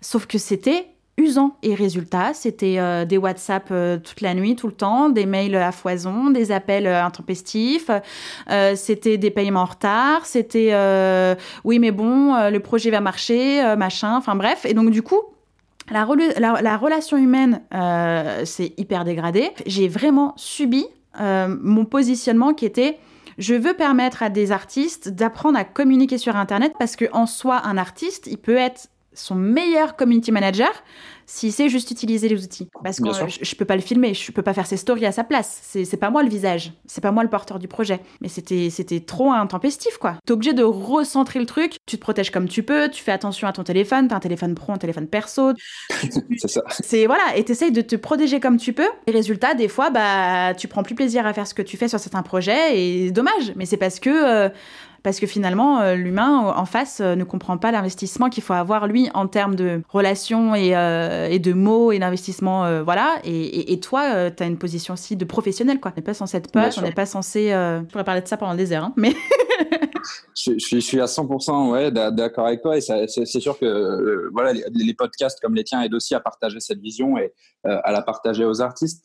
[0.01, 0.89] Sauf que c'était
[1.21, 1.57] usant.
[1.63, 5.57] Et résultat, c'était euh, des WhatsApp euh, toute la nuit, tout le temps, des mails
[5.57, 7.91] à foison, des appels euh, intempestifs,
[8.75, 10.73] c'était des paiements en retard, c'était
[11.65, 14.65] oui mais bon, le projet va marcher, machin, enfin bref.
[14.65, 15.21] Et donc du coup,
[15.91, 16.07] la,
[16.39, 17.63] la relation humaine
[18.45, 19.51] c'est hyper dégradé.
[19.67, 20.87] J'ai vraiment subi
[21.19, 22.99] mon positionnement qui était
[23.39, 27.63] je veux permettre à des artistes d'apprendre à communiquer sur Internet parce que en soi,
[27.65, 30.71] un artiste, il peut être son meilleur community manager
[31.27, 32.69] s'il sait juste utiliser les outils.
[32.83, 35.13] Parce que je, ne peux pas le filmer, je peux pas faire ses stories à
[35.13, 35.61] sa place.
[35.63, 38.01] C'est pas moi le visage, c'est pas moi le porteur du projet.
[38.21, 40.17] Mais c'était c'était trop intempestif quoi.
[40.27, 41.77] T'es obligé de recentrer le truc.
[41.87, 44.57] Tu te protèges comme tu peux, tu fais attention à ton téléphone, t'as un téléphone
[44.57, 45.53] pro, un téléphone perso.
[46.37, 46.63] c'est ça.
[46.69, 48.89] C'est voilà, et t'essayes de te protéger comme tu peux.
[49.07, 51.87] Et résultat, des fois, bah tu prends plus plaisir à faire ce que tu fais
[51.87, 53.53] sur certains projets et dommage.
[53.55, 54.49] Mais c'est parce que euh,
[55.03, 58.87] parce que finalement, euh, l'humain en face euh, ne comprend pas l'investissement qu'il faut avoir,
[58.87, 62.83] lui, en termes de relations et, euh, de mots et d'investissement.
[62.83, 63.19] voilà.
[63.25, 65.93] Et, toi, tu as une position aussi de professionnel, quoi.
[65.95, 67.49] On n'est pas censé être pote, on n'est pas censé.
[67.49, 69.15] je pourrais parler de ça pendant des heures, hein, mais.
[70.37, 72.77] je, suis, à 100% ouais, d'accord avec toi.
[72.77, 76.81] Et c'est sûr que voilà, les, podcasts comme les tiens aident aussi à partager cette
[76.81, 77.33] vision et
[77.65, 79.05] à la partager aux artistes.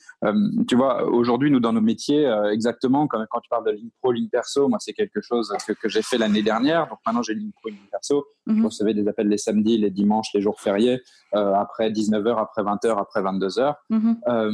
[0.68, 4.30] tu vois, aujourd'hui, nous, dans nos métiers, exactement, quand tu parles de ligne pro, ligne
[4.30, 6.88] perso, moi, c'est quelque chose que que j'ai fait l'année dernière.
[6.88, 8.26] Donc maintenant, j'ai une une perso.
[8.48, 8.66] Je mhm.
[8.66, 11.02] recevais des appels les samedis, les dimanches, les jours fériés,
[11.34, 13.76] euh, après 19h, après 20h, après 22h.
[13.90, 14.18] Mhm.
[14.28, 14.52] Euh,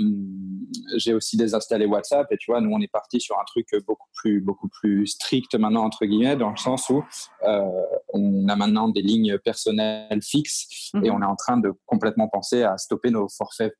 [0.97, 2.31] j'ai aussi désinstallé WhatsApp.
[2.31, 5.55] Et tu vois, nous, on est parti sur un truc beaucoup plus, beaucoup plus strict
[5.55, 7.03] maintenant, entre guillemets, dans le sens où
[7.43, 7.61] euh,
[8.13, 11.15] on a maintenant des lignes personnelles fixes et mhm.
[11.15, 13.73] on est en train de complètement penser à stopper nos forfaits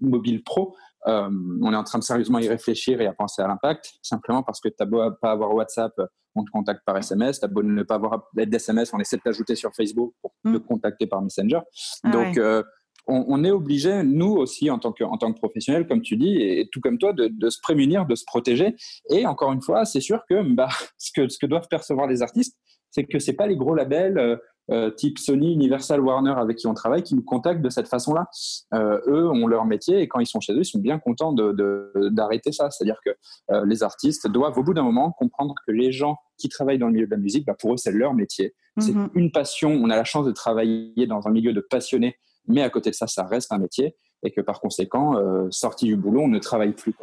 [0.00, 0.74] mobiles pro
[1.06, 1.28] euh,
[1.60, 4.60] on est en train de sérieusement y réfléchir et à penser à l'impact, simplement parce
[4.60, 5.92] que tu n'as beau pas avoir WhatsApp,
[6.34, 9.22] on te contacte par SMS, tu as beau ne pas avoir d'SMS, on essaie de
[9.22, 10.60] t'ajouter sur Facebook pour te mm.
[10.60, 11.60] contacter par Messenger.
[12.04, 12.62] Ah Donc, euh,
[13.08, 16.36] on, est obligé, nous aussi, en tant que, en tant que professionnels, comme tu dis,
[16.40, 18.76] et tout comme toi, de, se prémunir, de se protéger.
[19.10, 22.22] Et encore une fois, c'est sûr que, bah, ce que ce que doivent percevoir les
[22.22, 22.56] artistes,
[22.92, 24.38] c'est que c'est pas les gros labels
[24.70, 28.28] euh, type Sony, Universal, Warner avec qui on travaille qui nous contactent de cette façon-là.
[28.74, 31.32] Euh, eux ont leur métier et quand ils sont chez eux, ils sont bien contents
[31.32, 32.70] d'arrêter de, ça.
[32.70, 33.10] C'est-à-dire que
[33.50, 36.86] euh, les artistes doivent au bout d'un moment comprendre que les gens qui travaillent dans
[36.86, 38.54] le milieu de la musique, bah, pour eux, c'est leur métier.
[38.78, 39.10] C'est mhm.
[39.14, 39.70] une passion.
[39.70, 42.94] On a la chance de travailler dans un milieu de passionnés, mais à côté de
[42.94, 45.16] ça, ça reste un métier et que par conséquent,
[45.50, 46.94] sorti du boulot, on ne travaille plus.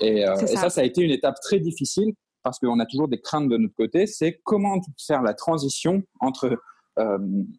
[0.00, 3.20] Et, et ça, ça a été une étape très difficile parce qu'on a toujours des
[3.20, 6.58] craintes de notre côté, c'est comment faire la transition entre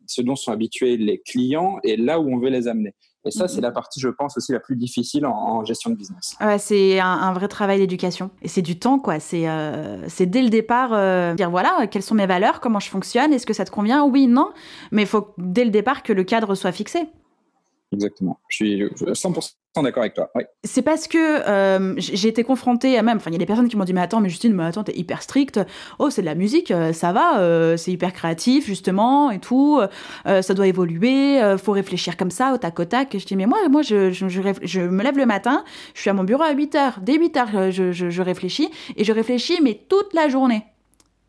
[0.08, 2.93] ce dont sont habitués les clients et là où on veut les amener.
[3.23, 3.63] Et ça, c'est mhm.
[3.63, 6.36] la partie, je pense, aussi la plus difficile en, gestion de business.
[6.41, 8.32] Ouais, c'est un, vrai travail d'éducation.
[8.41, 9.19] Et c'est du temps, quoi.
[9.19, 13.32] C'est euh, dès le départ euh, dire voilà, quelles sont mes valeurs, comment je fonctionne,
[13.32, 14.04] est-ce que ça te convient?
[14.04, 14.49] Oui, non.
[14.91, 17.10] Mais il faut dès le départ que le cadre soit fixé.
[17.93, 18.39] Exactement.
[18.47, 19.51] Je suis 100%
[19.84, 20.30] d'accord avec toi.
[20.36, 20.43] Oui.
[20.63, 23.17] C'est parce que euh, j'ai été confrontée à même.
[23.17, 24.84] Enfin, il y a des personnes qui m'ont dit Mais attends, mais Justine, mais attends,
[24.84, 25.60] t'es hyper stricte.
[25.99, 29.82] Oh, c'est de la musique, euh, ça va, euh, c'est hyper créatif, justement, et tout.
[30.25, 33.15] ça doit évoluer, faut réfléchir comme ça, au tac au tac.
[33.17, 36.13] je dis Mais moi, moi je, je, je, me lève le matin, je suis à
[36.13, 36.93] mon bureau à 8 h.
[37.01, 40.63] Dès 8 h, je, je réfléchis, et je réfléchis, mais toute la journée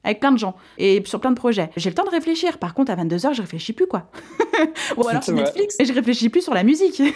[0.05, 1.71] avec plein de gens et sur plein de projets.
[1.77, 2.59] J'ai le temps de réfléchir.
[2.59, 4.11] Par contre, à 22h, je réfléchis plus, quoi.
[4.97, 7.03] Ou alors sur Netflix et je réfléchis plus sur la musique.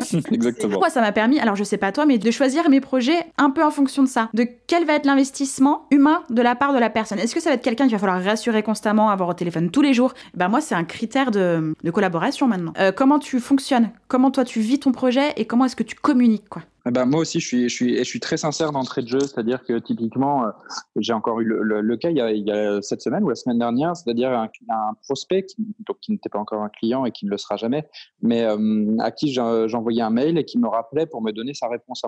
[0.30, 0.70] Exactement.
[0.72, 3.50] Pourquoi ça m'a permis, alors je sais pas toi, mais de choisir mes projets un
[3.50, 4.28] peu en fonction de ça.
[4.34, 7.18] De quel va être l'investissement humain de la part de la personne?
[7.18, 9.82] Est-ce que ça va être quelqu'un qu'il va falloir rassurer constamment, avoir au téléphone tous
[9.82, 10.14] les jours?
[10.34, 12.72] Ben moi, c'est un critère de, de collaboration maintenant.
[12.78, 13.90] Euh, comment tu fonctionnes?
[14.08, 15.32] Comment toi tu vis ton projet?
[15.36, 16.62] Et comment est-ce que tu communiques, quoi?
[16.86, 19.20] Eh ben, moi aussi, je suis, je suis, je suis très sincère d'entrée de jeu,
[19.20, 20.50] c'est-à-dire que typiquement, euh,
[20.96, 23.34] j'ai encore eu le, cas il y, a, il y, a, cette semaine ou la
[23.34, 24.48] semaine dernière, c'est-à-dire un,
[25.04, 27.88] prospect qui, donc, qui n'était pas encore un client et qui ne le sera jamais,
[28.22, 31.68] mais euh, à qui j'envoyais un mail et qui me rappelait pour me donner sa
[31.68, 32.02] réponse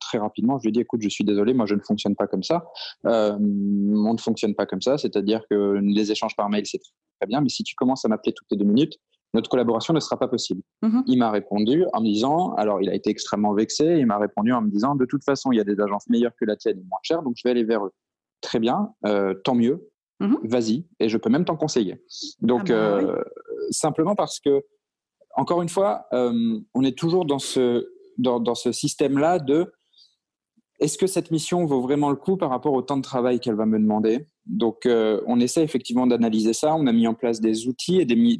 [0.00, 0.58] très rapidement.
[0.58, 2.64] Je lui ai dit, écoute, je suis désolé, moi je ne fonctionne pas comme ça.
[3.06, 6.80] Euh, on ne fonctionne pas comme ça, c'est-à-dire que les échanges par mail, c'est
[7.20, 8.98] très bien, mais si tu commences à m'appeler toutes les deux minutes,
[9.36, 10.62] notre collaboration ne sera pas possible.
[10.82, 11.04] Mhm.
[11.06, 14.52] Il m'a répondu en me disant, alors il a été extrêmement vexé, il m'a répondu
[14.52, 16.78] en me disant, de toute façon, il y a des agences meilleures que la tienne
[16.78, 17.92] et moins chères, donc je vais aller vers eux.
[18.40, 20.38] Très bien, euh, tant mieux, mhm.
[20.44, 22.02] vas-y, et je peux même t'en conseiller.
[22.40, 23.22] Donc, ah bah euh,
[23.70, 24.64] simplement parce que,
[25.36, 29.70] encore une fois, euh, on est toujours dans ce, dans, dans ce système-là de
[30.78, 33.54] est-ce que cette mission vaut vraiment le coup par rapport au temps de travail qu'elle
[33.54, 34.26] va me demander?
[34.44, 36.74] Donc, euh, on essaie effectivement d'analyser ça.
[36.74, 38.38] On a mis en place des outils et des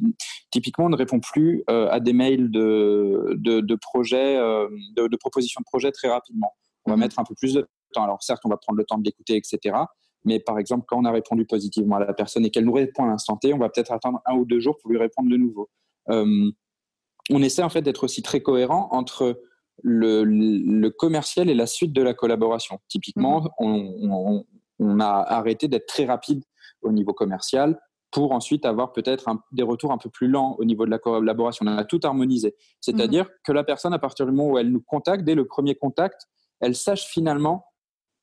[0.51, 5.61] typiquement, on ne répond plus euh, à des mails de, de, projets, euh, de, propositions
[5.61, 6.53] de projets très rapidement.
[6.85, 7.01] On va mhm.
[7.01, 8.03] mettre un peu plus de temps.
[8.03, 9.75] Alors, certes, on va prendre le temps de l'écouter, etc.
[10.23, 13.05] Mais par exemple, quand on a répondu positivement à la personne et qu'elle nous répond
[13.05, 15.37] à l'instant T, on va peut-être attendre un ou deux jours pour lui répondre de
[15.37, 15.69] nouveau.
[16.07, 19.41] on essaie en fait d'être aussi très cohérent entre
[19.83, 22.79] le, commercial est la suite de la collaboration.
[22.87, 24.43] Typiquement, mhm.
[24.79, 26.43] on, a arrêté d'être très rapide
[26.81, 27.79] au niveau commercial
[28.11, 31.65] pour ensuite avoir peut-être des retours un peu plus lents au niveau de la collaboration.
[31.67, 32.55] On a tout harmonisé.
[32.79, 33.31] C'est-à-dire mhm.
[33.43, 36.27] que la personne, à partir du moment où elle nous contacte, dès le premier contact,
[36.59, 37.65] elle sache finalement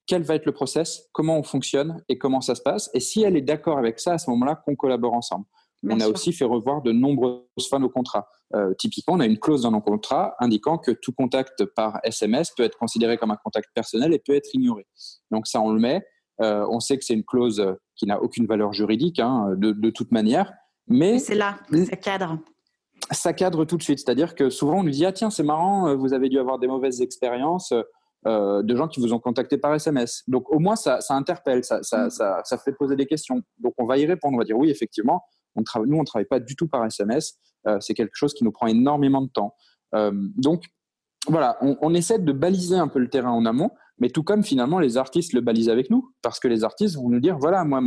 [0.06, 2.90] quel va être le process, comment on fonctionne et comment ça se passe.
[2.92, 5.46] Et si elle est d'accord avec ça, à ce moment-là, qu'on collabore ensemble
[5.90, 8.28] on a aussi fait revoir de nombreuses fois nos contrats.
[8.54, 12.50] Euh, typiquement, on a une clause dans nos contrats indiquant que tout contact par SMS
[12.56, 14.86] peut être considéré comme un contact personnel et peut être ignoré.
[15.30, 16.04] Donc ça, on le met.
[16.40, 17.64] Euh, on sait que c'est une clause
[17.96, 20.52] qui n'a aucune valeur juridique hein, de, toute manière,
[20.88, 22.38] mais c'est là, ça cadre.
[23.10, 25.88] Ça cadre tout de suite, c'est-à-dire que souvent on nous dit ah tiens c'est marrant,
[25.88, 27.72] euh, vous avez dû avoir des mauvaises expériences.
[28.26, 30.22] de gens qui vous ont contacté par SMS.
[30.26, 33.42] Donc au moins ça, interpelle, ça, ça, ça, ça, fait poser des questions.
[33.58, 35.22] Donc on va y répondre, on va dire oui effectivement,
[35.56, 37.38] nous, on ne travaille pas du tout par SMS.
[37.66, 39.54] Euh, c'est quelque chose qui nous prend énormément de temps.
[39.94, 40.64] Euh, donc,
[41.26, 44.78] voilà, on, essaie de baliser un peu le terrain en amont, mais tout comme finalement
[44.78, 47.82] les artistes le balisent avec nous, parce que les artistes vont nous dire, voilà, moi,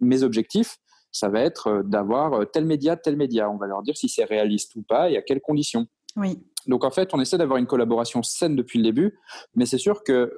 [0.00, 0.78] mes objectifs,
[1.12, 3.50] ça va être euh, d'avoir tel média, tel média.
[3.50, 5.86] On va leur dire si c'est réaliste ou pas et à quelles conditions.
[6.16, 6.38] Oui.
[6.66, 9.18] Donc en fait, on essaie d'avoir une collaboration saine depuis le début,
[9.54, 10.32] mais c'est sûr que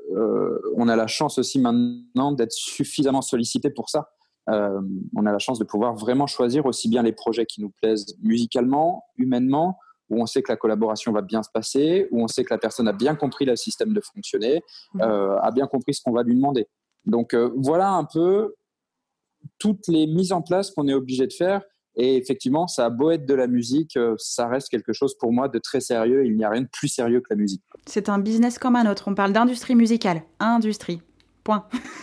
[0.76, 4.10] on a la chance aussi maintenant d'être suffisamment sollicité pour ça.
[4.48, 4.80] Euh,
[5.16, 8.16] on a la chance de pouvoir vraiment choisir aussi bien les projets qui nous plaisent
[8.22, 9.78] musicalement, humainement,
[10.10, 12.58] où on sait que la collaboration va bien se passer, où on sait que la
[12.58, 14.62] personne a bien compris le système de fonctionner,
[14.94, 15.02] mmh.
[15.02, 16.66] euh, a bien compris ce qu'on va lui demander.
[17.04, 18.54] Donc euh, voilà un peu
[19.58, 21.62] toutes les mises en place qu'on est obligé de faire.
[22.00, 25.48] Et effectivement, ça a beau être de la musique, ça reste quelque chose pour moi
[25.48, 26.24] de très sérieux.
[26.26, 27.62] Il n'y a rien de plus sérieux que la musique.
[27.86, 29.08] C'est un business comme un autre.
[29.08, 30.22] On parle d'industrie musicale.
[30.38, 31.02] Industrie.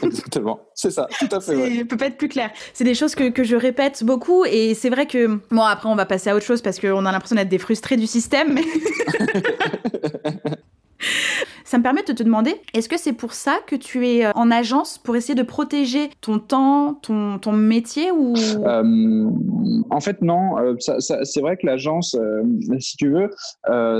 [0.01, 1.55] Exactement, c'est ça, tout à fait.
[1.55, 1.85] Ouais.
[1.85, 2.49] peut pas être plus clair.
[2.73, 5.95] C'est des choses que, que, je répète beaucoup et c'est vrai que, bon, après, on
[5.95, 8.57] va passer à autre chose parce qu'on a l'impression d'être des frustrés du système.
[11.65, 14.31] Ça me permet de te demander, est-ce que c'est pour ça que tu es euh,
[14.35, 18.35] en agence pour essayer de protéger ton temps, ton, ton métier ou?
[18.37, 19.31] Euh,
[19.89, 20.59] En fait, non.
[20.59, 22.15] Euh, c'est vrai que l'agence,
[22.79, 23.31] si tu veux,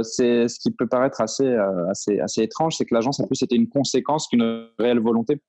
[0.04, 1.58] c'est ce qui peut paraître assez,
[1.89, 5.41] assez, assez étrange, c'est que l'agence, en plus, c'était une conséquence qu'une réelle volonté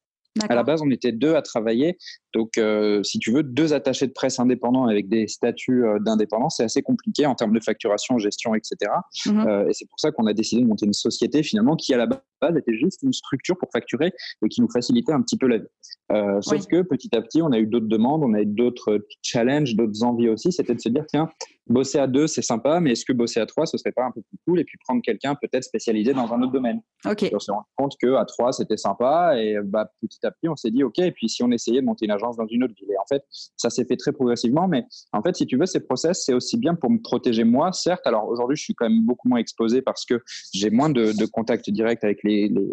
[0.49, 1.99] À la base, on était deux à travailler.
[2.35, 6.57] Donc, euh, si tu veux, deux attachés de presse indépendants avec des statuts euh, d'indépendance,
[6.59, 8.93] c'est assez compliqué en termes de facturation, gestion, etc.
[9.27, 9.47] Mhm.
[9.47, 11.97] Euh, et c'est pour ça qu'on a décidé de monter une société finalement qui, à
[11.97, 14.13] la base, était juste une structure pour facturer
[14.45, 16.43] et qui nous facilitait un petit peu la vie.
[16.43, 19.75] sauf que petit à petit, on a eu d'autres demandes, on a eu d'autres challenges,
[19.75, 20.53] d'autres envies aussi.
[20.53, 21.31] C'était de se dire, tiens,
[21.69, 24.11] bosser à deux, c'est sympa, mais est-ce que bosser à trois, ce serait pas un
[24.11, 26.81] peu plus cool et puis prendre quelqu'un peut-être spécialisé dans un autre domaine?
[27.05, 27.29] Ok.
[27.33, 30.71] On s'est rendu compte qu'à trois, c'était sympa et bah, petit à petit, on s'est
[30.71, 32.91] dit, OK, et puis si on essayait de monter une agence dans une autre ville.
[32.91, 33.25] Et en fait,
[33.57, 36.57] ça s'est fait très progressivement, mais en fait, si tu veux, ces process, c'est aussi
[36.57, 38.07] bien pour me protéger moi, certes.
[38.07, 40.23] Alors aujourd'hui, je suis quand même beaucoup moins exposé parce que
[40.55, 42.65] j'ai moins de, de contact direct avec les, les,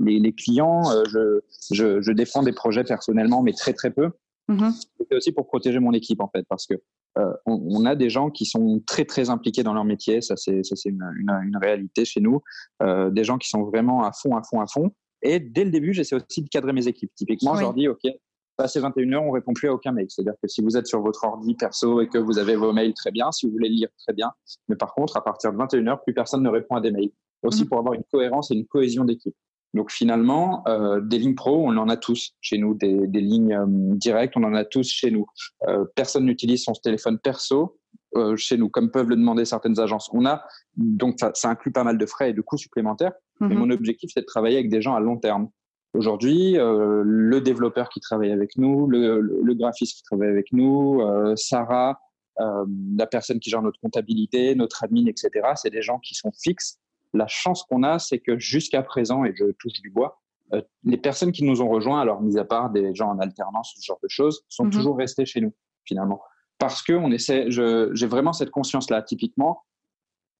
[0.00, 0.90] les, les clients.
[0.90, 1.40] Euh, je,
[1.72, 4.10] je, je, défends des projets personnellement, mais très, très peu.
[4.48, 4.86] Mm-hmm.
[5.08, 6.74] C'est aussi pour protéger mon équipe, en fait, parce que
[7.18, 10.62] euh, on, a des gens qui sont très très impliqués dans leur métier, ça c'est
[10.84, 12.42] une, une, une, réalité chez nous,
[12.82, 14.90] euh, des gens qui sont vraiment à fond, à fond, à fond.
[15.22, 17.12] Et dès le début, j'essaie aussi de cadrer mes équipes.
[17.14, 18.02] Typiquement, je leur dis, OK,
[18.56, 20.06] passé 21 heures, on répond plus à aucun mail.
[20.08, 22.94] C'est-à-dire que si vous êtes sur votre ordi perso et que vous avez vos mails
[22.94, 24.30] très bien, si vous voulez lire très bien,
[24.68, 27.10] mais par contre, à partir de 21 heures, plus personne ne répond à des mails.
[27.42, 27.68] Aussi mmh.
[27.68, 29.36] pour avoir une cohérence et une cohésion d'équipe.
[29.74, 33.54] Donc finalement, euh, des lignes pro, on en a tous chez nous, des, des lignes
[33.54, 35.26] euh, directes, on en a tous chez nous.
[35.68, 37.76] Euh, personne n'utilise son téléphone perso
[38.16, 40.08] euh, chez nous, comme peuvent le demander certaines agences.
[40.12, 40.44] On a
[40.76, 43.12] donc ça, ça inclut pas mal de frais et de coûts supplémentaires.
[43.40, 43.52] Mmh.
[43.52, 45.48] Et mon objectif, c'est de travailler avec des gens à long terme.
[45.94, 51.00] Aujourd'hui, euh, le développeur qui travaille avec nous, le, le, graphiste qui travaille avec nous,
[51.00, 52.00] euh, Sarah,
[52.40, 56.32] euh, la personne qui gère notre comptabilité, notre admin, etc., c'est des gens qui sont
[56.32, 56.80] fixes.
[57.14, 60.20] La chance qu'on a, c'est que jusqu'à présent, et je touche du bois,
[60.52, 63.74] euh, les personnes qui nous ont rejoints, alors mis à part des gens en alternance,
[63.76, 64.70] ce genre de choses, sont mhm.
[64.70, 66.20] toujours restés chez nous, finalement.
[66.58, 69.02] Parce que on essaie, j'ai vraiment cette conscience-là.
[69.02, 69.62] Typiquement,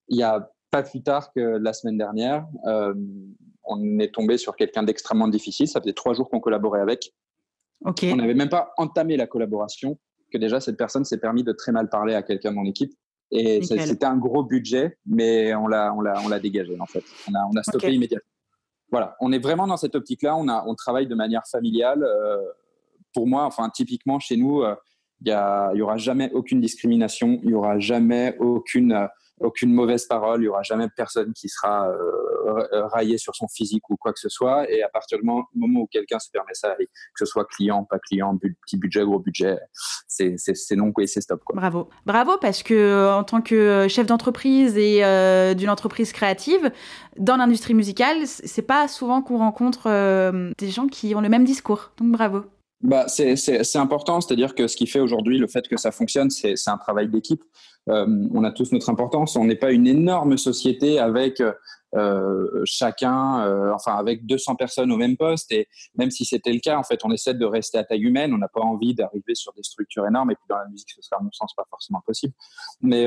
[0.08, 2.94] il y a pas plus tard que la semaine dernière, euh,
[3.64, 5.68] on est tombé sur quelqu'un d'extrêmement difficile.
[5.68, 7.12] Ça faisait trois jours qu'on collaborait avec.
[7.84, 9.98] On n'avait même pas entamé la collaboration
[10.32, 12.92] que déjà cette personne s'est permis de très mal parler à quelqu'un de mon équipe.
[13.30, 17.02] Et c'était un gros budget, mais on l'a, on l'a, on l'a dégagé en fait.
[17.28, 18.30] On a, on a stoppé immédiatement.
[18.90, 20.36] Voilà, on est vraiment dans cette optique-là.
[20.36, 22.04] On a, on travaille de manière familiale.
[22.04, 22.38] Euh,
[23.12, 24.74] pour moi, enfin typiquement chez nous, euh,
[25.20, 29.08] il y, y aura jamais aucune discrimination, il y aura jamais aucune
[29.40, 33.88] aucune mauvaise parole, il y aura jamais personne qui sera euh, raillé sur son physique
[33.90, 34.70] ou quoi que ce soit.
[34.70, 36.84] Et à partir du moment, où quelqu'un se permet ça, que
[37.18, 39.58] ce soit client, pas client, petit budget, gros budget,
[40.06, 40.36] c'est
[40.76, 41.42] non et c'est stop.
[41.44, 41.56] Quoi.
[41.56, 46.70] Bravo, bravo parce que euh, en tant que chef d'entreprise et euh, d'une entreprise créative,
[47.18, 49.88] dans l'industrie musicale, c'est pas souvent qu'on rencontre
[50.58, 51.92] des gens qui ont le même discours.
[51.98, 52.44] Donc bravo.
[52.84, 56.54] Bah, c'est important, c'est-à-dire que ce qui fait aujourd'hui le fait que ça fonctionne, c'est
[56.66, 57.42] un travail d'équipe.
[57.90, 59.36] Euh, on a tous notre importance.
[59.36, 61.42] On n'est pas une énorme société avec
[61.94, 65.52] euh, chacun, euh, enfin avec 200 personnes au même poste.
[65.52, 68.32] Et même si c'était le cas, en fait, on essaie de rester à taille humaine.
[68.32, 70.30] On n'a pas envie d'arriver sur des structures énormes.
[70.30, 72.34] Et puis dans la musique, ce serait à mon sens pas forcément possible.
[72.80, 73.06] Mais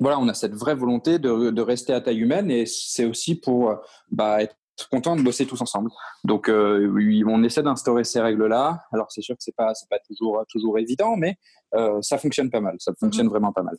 [0.00, 3.74] voilà, on a cette vraie volonté de, rester à taille humaine et c'est aussi pour
[4.10, 4.56] bah, être
[4.90, 5.90] content de bosser tous ensemble.
[6.24, 8.84] Donc, euh, on essaie d'instaurer ces règles-là.
[8.92, 11.36] Alors, c'est sûr que c'est pas, pas toujours, toujours évident, mais
[11.74, 12.76] euh, ça fonctionne pas mal.
[12.78, 13.32] Ça fonctionne mhm.
[13.32, 13.76] vraiment pas mal.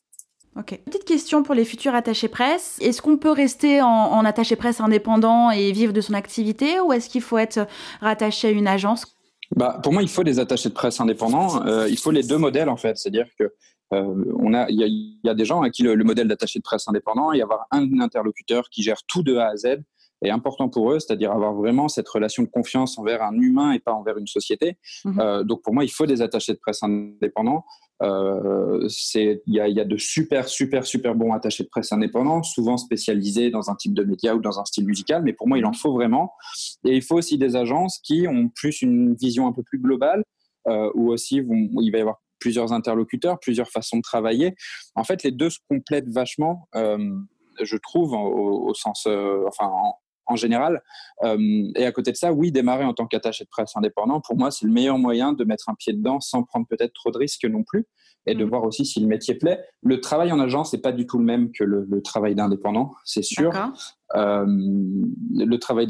[0.57, 0.79] Ok.
[0.85, 2.77] Petite question pour les futurs attachés presse.
[2.81, 7.09] Est-ce qu'on peut rester en, attaché presse indépendant et vivre de son activité ou est-ce
[7.09, 7.67] qu'il faut être
[7.99, 9.17] rattaché à une agence?
[9.55, 11.65] Bah, Pour moi, il faut des attachés de presse indépendants.
[11.65, 12.97] Euh, il faut les deux modèles, en fait.
[12.97, 13.51] C'est-à-dire que
[13.91, 16.85] on a, il y, a, des gens à qui le, le modèle d'attaché de presse
[16.87, 19.77] indépendant et avoir un interlocuteur qui gère tout de A à Z
[20.25, 23.79] est important pour eux, c'est-à-dire avoir vraiment cette relation de confiance envers un humain et
[23.79, 24.77] pas envers une société.
[25.03, 25.19] Mhm.
[25.19, 27.65] Euh, donc pour moi, il faut des attachés de presse indépendants.
[28.03, 32.43] Euh, il y a, y a, de super, super, super bons attachés de presse indépendants,
[32.43, 35.57] souvent spécialisés dans un type de média ou dans un style musical, mais pour moi,
[35.57, 36.33] il en faut vraiment.
[36.83, 40.23] Et il faut aussi des agences qui ont plus une vision un peu plus globale,
[40.67, 44.55] euh, ou aussi où il va y avoir plusieurs interlocuteurs, plusieurs façons de travailler.
[44.95, 46.67] En fait, les deux se complètent vachement.
[46.75, 46.97] Euh,
[47.61, 49.95] je trouve, au, au sens, euh, enfin, en,
[50.27, 50.81] en général.
[51.23, 54.37] Euh, et à côté de ça, oui, démarrer en tant qu'attaché de presse indépendant, pour
[54.37, 57.17] moi, c'est le meilleur moyen de mettre un pied dedans sans prendre peut-être trop de
[57.17, 57.85] risques non plus
[58.27, 58.49] et de mmh.
[58.49, 59.63] voir aussi si le métier plaît.
[59.83, 63.23] Le travail en agence n'est pas du tout le même que le, travail d'indépendant, c'est
[63.23, 63.51] sûr.
[64.15, 65.87] Euh, le travail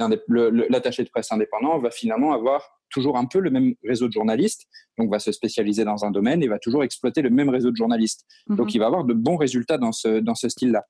[0.70, 4.68] l'attaché de presse indépendant va finalement avoir toujours un peu le même réseau de journalistes,
[4.98, 7.76] donc va se spécialiser dans un domaine et va toujours exploiter le même réseau de
[7.76, 8.26] journalistes.
[8.48, 8.56] Mmh.
[8.56, 10.86] Donc il va avoir de bons résultats dans ce, dans ce style-là.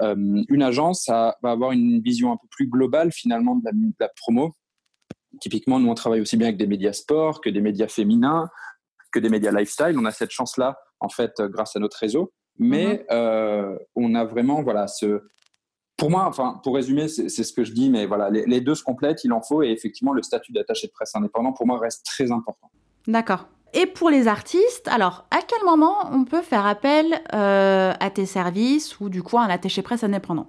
[0.00, 3.72] Euh, une agence ça va avoir une vision un peu plus globale finalement de la,
[3.72, 4.52] de la, promo.
[5.40, 8.48] Typiquement, nous on travaille aussi bien avec des médias sport que des médias féminins,
[9.12, 9.96] que des médias lifestyle.
[9.98, 13.04] On a cette chance-là en fait grâce à notre réseau, mais mhm.
[13.12, 15.22] euh, on a vraiment voilà ce
[15.96, 18.82] pour moi, enfin, pour résumer, c'est ce que je dis, mais voilà, les, deux se
[18.82, 22.04] complètent, il en faut, et effectivement, le statut d'attaché de presse indépendant, pour moi, reste
[22.04, 22.70] très important.
[23.06, 23.48] D'accord.
[23.78, 28.24] Et pour les artistes, alors, à quel moment on peut faire appel euh, à tes
[28.24, 30.46] services ou du coup à un attaché presse indépendant?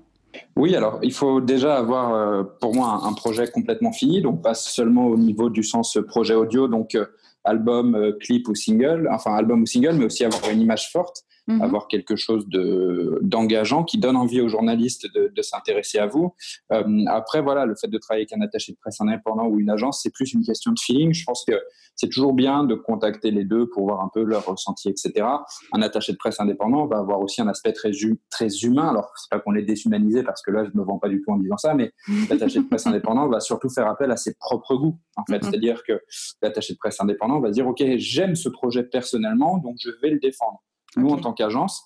[0.56, 4.54] Oui, alors il faut déjà avoir euh, pour moi un, projet complètement fini, donc pas
[4.54, 7.06] seulement au niveau du sens projet audio, donc euh,
[7.44, 11.26] album, clip ou single, enfin album ou single, mais aussi avoir une image forte.
[11.48, 11.62] Mhm.
[11.62, 16.34] avoir quelque chose de d'engageant qui donne envie aux journalistes de, de s'intéresser à vous.
[16.74, 19.70] Euh, après, voilà, le fait de travailler avec un attaché de presse indépendant ou une
[19.70, 21.14] agence, c'est plus une question de feeling.
[21.14, 21.54] Je pense que
[21.96, 25.26] c'est toujours bien de contacter les deux pour voir un peu leur ressenti, etc.
[25.74, 27.92] Un attaché de presse indépendant va avoir aussi un aspect très,
[28.30, 28.90] très humain.
[28.90, 31.32] Alors, c'est pas qu'on l'ait déshumanisé parce que là, je me vends pas du tout
[31.32, 31.92] en disant ça, mais
[32.30, 35.42] l'attaché de presse indépendant va surtout faire appel à ses propres goûts, en fait.
[35.42, 35.50] Mhm.
[35.50, 36.02] C'est-à-dire que
[36.42, 40.20] l'attaché de presse indépendant va dire, OK, j'aime ce projet personnellement, donc je vais le
[40.20, 40.62] défendre.
[40.98, 41.84] Nous, en tant qu'agence,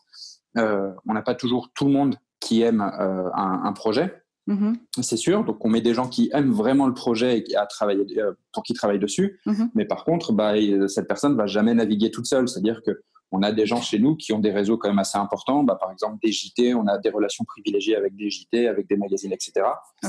[0.58, 4.24] euh, on n'a pas toujours tout le monde qui aime euh, un, projet.
[4.48, 4.76] Mm-hmm.
[5.02, 8.06] C'est sûr, donc on met des gens qui aiment vraiment le projet et à travailler,
[8.20, 9.40] euh, pour qui travaillent dessus.
[9.46, 9.70] Mm-hmm.
[9.76, 10.54] Mais par contre, bah,
[10.88, 12.48] cette personne va jamais naviguer toute seule.
[12.48, 13.02] C'est-à-dire que
[13.34, 15.64] on a des gens chez nous qui ont des réseaux quand même assez importants.
[15.64, 18.98] Bah, par exemple, des JT, on a des relations privilégiées avec des JT, avec des
[18.98, 19.54] magazines, etc.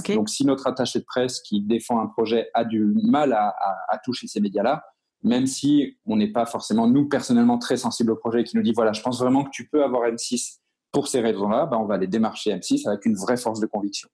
[0.08, 4.26] Donc, si notre attaché de presse qui défend un projet a du mal à toucher
[4.26, 4.82] ces médias-là,
[5.22, 8.72] même si on n'est pas forcément, nous, personnellement, très sensibles au projet, qui nous dit,
[8.72, 10.58] voilà, je pense vraiment que tu peux avoir M6
[10.92, 14.10] pour ces raisons-là, bah, on va aller démarcher M6 avec une vraie force de conviction.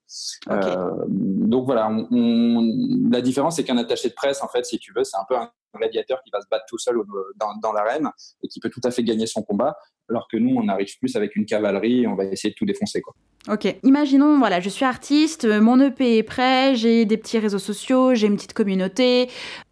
[0.48, 5.02] Euh, donc voilà, la différence, c'est qu'un attaché de presse, en fait, si tu veux,
[5.02, 6.96] c'est un peu un gladiateur qui va se battre tout seul
[7.36, 8.08] dans, l'arène
[8.42, 9.76] et qui peut tout à fait gagner son combat
[10.08, 12.64] alors que nous, on arrive plus avec une cavalerie et on va essayer de tout
[12.64, 13.02] défoncer.
[13.48, 18.14] Ok, imaginons, voilà, je suis artiste, mon EP est prêt, j'ai des petits réseaux sociaux,
[18.14, 19.28] j'ai une petite communauté,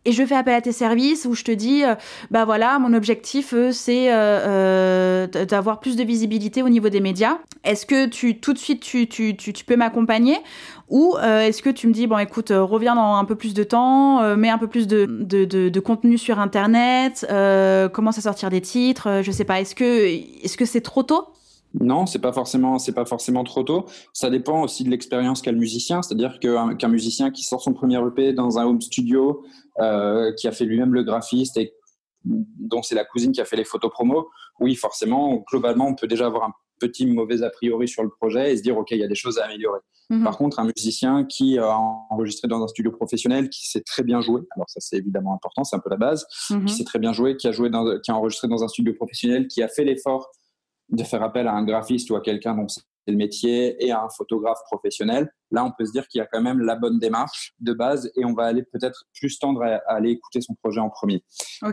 [0.07, 1.95] et je fais appel à tes services où je te dis, euh,
[2.31, 7.39] bah voilà, mon objectif, euh, c'est euh, d'avoir plus de visibilité au niveau des médias.
[7.65, 10.37] Est-ce que tu, tout de suite, tu, tu, tu peux m'accompagner
[10.89, 14.37] ou est-ce que tu me dis, bon écoute, reviens dans un peu plus de temps,
[14.37, 17.27] mets un peu plus de, de, contenu sur Internet,
[17.93, 20.07] commence à sortir des titres, je sais pas, est-ce que
[20.45, 21.27] est-ce que c'est trop tôt?
[21.81, 23.87] Non, c'est pas forcément, c'est pas forcément trop tôt.
[24.13, 26.01] Ça dépend aussi de l'expérience qu'a le musicien.
[26.01, 29.45] C'est-à-dire qu'un musicien qui sort son premier EP dans un home studio,
[29.79, 31.75] euh, qui a fait lui-même le graphiste et
[32.25, 34.29] dont c'est la cousine qui a fait les photos promo,
[34.59, 38.53] oui, forcément, globalement, on peut déjà avoir un petit mauvais a priori sur le projet
[38.53, 39.81] et se dire, OK, il y a des choses à améliorer.
[40.11, 40.25] Mhm.
[40.25, 41.77] Par contre, un musicien qui a
[42.11, 45.65] enregistré dans un studio professionnel, qui sait très bien jouer, alors ça c'est évidemment important,
[45.65, 46.65] c'est un peu la base, mhm.
[46.67, 48.93] qui sait très bien jouer, qui a, joué dans, qui a enregistré dans un studio
[48.95, 50.31] professionnel, qui a fait l'effort
[50.91, 54.03] de faire appel à un graphiste ou à quelqu'un dont c'est le métier et à
[54.03, 56.99] un photographe professionnel, là on peut se dire qu'il y a quand même la bonne
[56.99, 60.81] démarche de base et on va aller peut-être plus tendre à, aller écouter son projet
[60.81, 61.23] en premier.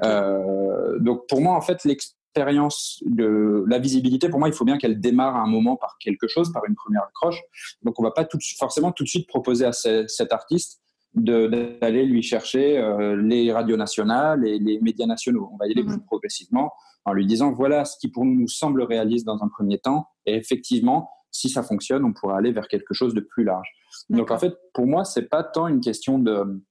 [0.04, 4.78] Euh, donc pour moi en fait l'expérience de la visibilité, pour moi, il faut bien
[4.78, 7.42] qu'elle démarre à un moment par quelque chose, par une première accroche.
[7.84, 10.82] Donc, on va pas tout, forcément tout de suite proposer à cet artiste
[11.16, 15.50] d'aller lui chercher euh, les radios nationales et les médias nationaux.
[15.54, 16.06] On va y aller plus mhm.
[16.06, 16.72] progressivement
[17.06, 20.08] en lui disant voilà ce qui pour nous nous semble réaliste dans un premier temps.
[20.26, 23.68] Et effectivement, si ça fonctionne, on pourra aller vers quelque chose de plus large.
[24.10, 26.64] Donc en fait, pour moi, c'est pas tant une question de,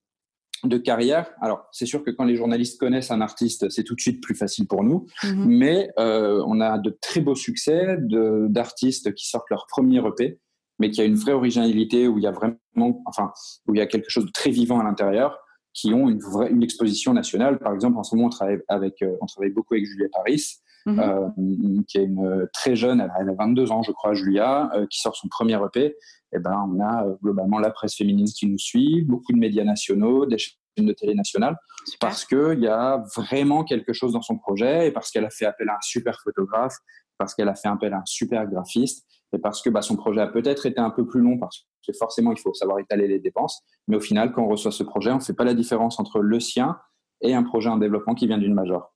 [0.64, 1.30] de carrière.
[1.40, 4.34] Alors, c'est sûr que quand les journalistes connaissent un artiste, c'est tout de suite plus
[4.34, 5.06] facile pour nous.
[5.24, 5.44] Mhm.
[5.46, 10.38] Mais euh, on a de très beaux succès d'artistes qui sortent leur premier EP,
[10.78, 13.32] mais qui a une vraie originalité où il y a vraiment, enfin,
[13.66, 15.38] où il y a quelque chose de très vivant à l'intérieur
[15.74, 17.58] qui ont une, vraie, une exposition nationale.
[17.58, 20.58] Par exemple, en ce moment, on travaille, avec, euh, on travaille beaucoup avec Julia Paris,
[20.86, 21.00] mhm.
[21.00, 25.00] euh, qui est une très jeune, elle a, 22 ans, je crois, Julia, euh, qui
[25.00, 25.84] sort son premier EP.
[25.84, 25.96] Et
[26.36, 30.24] eh ben, on a globalement la presse féminine qui nous suit, beaucoup de médias nationaux,
[30.24, 31.58] des chaînes de télé nationales,
[32.00, 35.44] parce qu'il y a vraiment quelque chose dans son projet et parce qu'elle a fait
[35.44, 36.74] appel à un super photographe,
[37.18, 40.20] parce qu'elle a fait appel à un super graphiste et parce que bah, son projet
[40.20, 43.18] a peut-être été un peu plus long parce que forcément, il faut savoir étaler les
[43.18, 43.62] dépenses.
[43.88, 46.20] Mais au final, quand on reçoit ce projet, on ne fait pas la différence entre
[46.20, 46.78] le sien
[47.20, 48.94] et un projet en développement qui vient d'une major.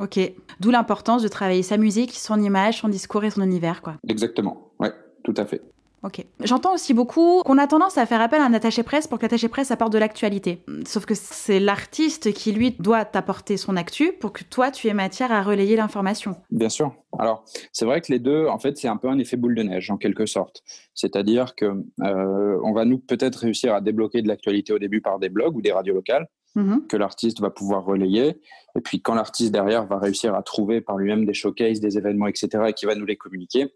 [0.00, 0.18] Ok,
[0.60, 3.82] d'où l'importance de travailler sa musique, son image, son discours et son univers.
[3.82, 3.94] quoi.
[4.08, 4.92] Exactement, ouais,
[5.22, 5.62] tout à fait.
[6.04, 6.22] Ok.
[6.40, 9.24] J'entends aussi beaucoup qu'on a tendance à faire appel à un attaché presse pour que
[9.24, 10.62] l'attaché presse apporte de l'actualité.
[10.84, 14.94] Sauf que c'est l'artiste qui, lui, doit t'apporter son actu pour que toi, tu aies
[14.94, 16.36] matière à relayer l'information.
[16.50, 16.92] Bien sûr.
[17.18, 19.62] Alors, c'est vrai que les deux, en fait, c'est un peu un effet boule de
[19.62, 20.62] neige, en quelque sorte.
[20.92, 21.64] C'est-à-dire que
[22.02, 25.56] euh, on va nous peut-être réussir à débloquer de l'actualité au début par des blogs
[25.56, 26.28] ou des radios locales.
[26.56, 26.86] Mm-hmm.
[26.86, 28.40] que l'artiste va pouvoir relayer.
[28.76, 32.28] Et puis quand l'artiste derrière va réussir à trouver par lui-même des showcases, des événements,
[32.28, 33.74] etc., et qui va nous les communiquer,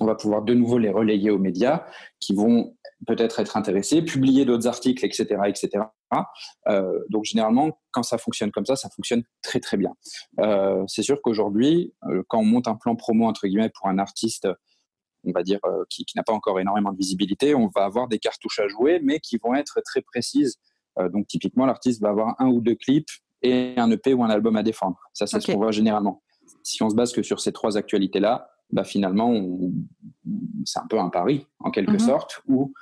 [0.00, 1.86] on va pouvoir de nouveau les relayer aux médias
[2.20, 2.76] qui vont
[3.06, 5.84] peut-être être intéressés, publier d'autres articles, etc., etc.
[6.68, 9.94] Euh, donc généralement, quand ça fonctionne comme ça, ça fonctionne très très bien.
[10.40, 13.98] Euh, c'est sûr qu'aujourd'hui, euh, quand on monte un plan promo entre guillemets pour un
[13.98, 14.48] artiste,
[15.24, 18.20] on va dire, qui, qui n'a pas encore énormément de visibilité, on va avoir des
[18.20, 20.60] cartouches à jouer, mais qui vont être très précises.
[21.12, 23.10] Donc typiquement, l'artiste va avoir un ou deux clips
[23.42, 24.98] et un EP ou un album à défendre.
[25.12, 26.22] Ça, c'est ce qu'on voit généralement.
[26.62, 29.32] Si on se base que sur ces trois actualités-là, bah, finalement,
[30.64, 31.98] c'est un peu un pari, en quelque mhm.
[31.98, 32.72] sorte, où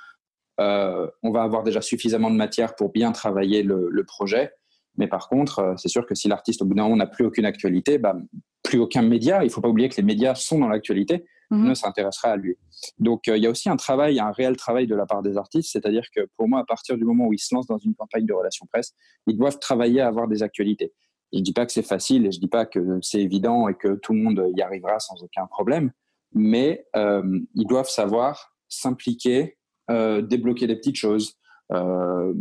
[0.59, 4.51] euh, on va avoir déjà suffisamment de matière pour bien travailler le, projet.
[4.97, 7.25] Mais par contre, euh, c'est sûr que si l'artiste, au bout d'un moment, n'a plus
[7.25, 8.15] aucune actualité, bah,
[8.63, 11.73] plus aucun média, il ne faut pas oublier que les médias sont dans l'actualité, ne
[11.73, 12.55] s'intéressera à lui.
[12.99, 15.37] Donc, euh, il y a aussi un travail, un réel travail de la part des
[15.37, 17.95] artistes, c'est-à-dire que pour moi, à partir du moment où ils se lancent dans une
[17.95, 18.93] campagne de relations presse,
[19.27, 20.93] ils doivent travailler à avoir des actualités.
[21.33, 23.67] Je ne dis pas que c'est facile et je ne dis pas que c'est évident
[23.67, 25.91] et que tout le monde y arrivera sans aucun problème,
[26.33, 29.57] mais ils doivent savoir s'impliquer
[29.91, 31.35] euh, débloquer des petites choses,
[31.71, 32.33] euh,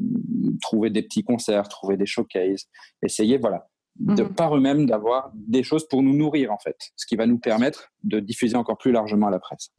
[0.63, 2.71] trouver des petits concerts, trouver des showcases,
[3.03, 4.35] essayer, voilà, de mhm.
[4.35, 7.93] par eux-mêmes d'avoir des choses pour nous nourrir en fait, ce qui va nous permettre
[8.03, 9.71] de diffuser encore plus largement à la presse.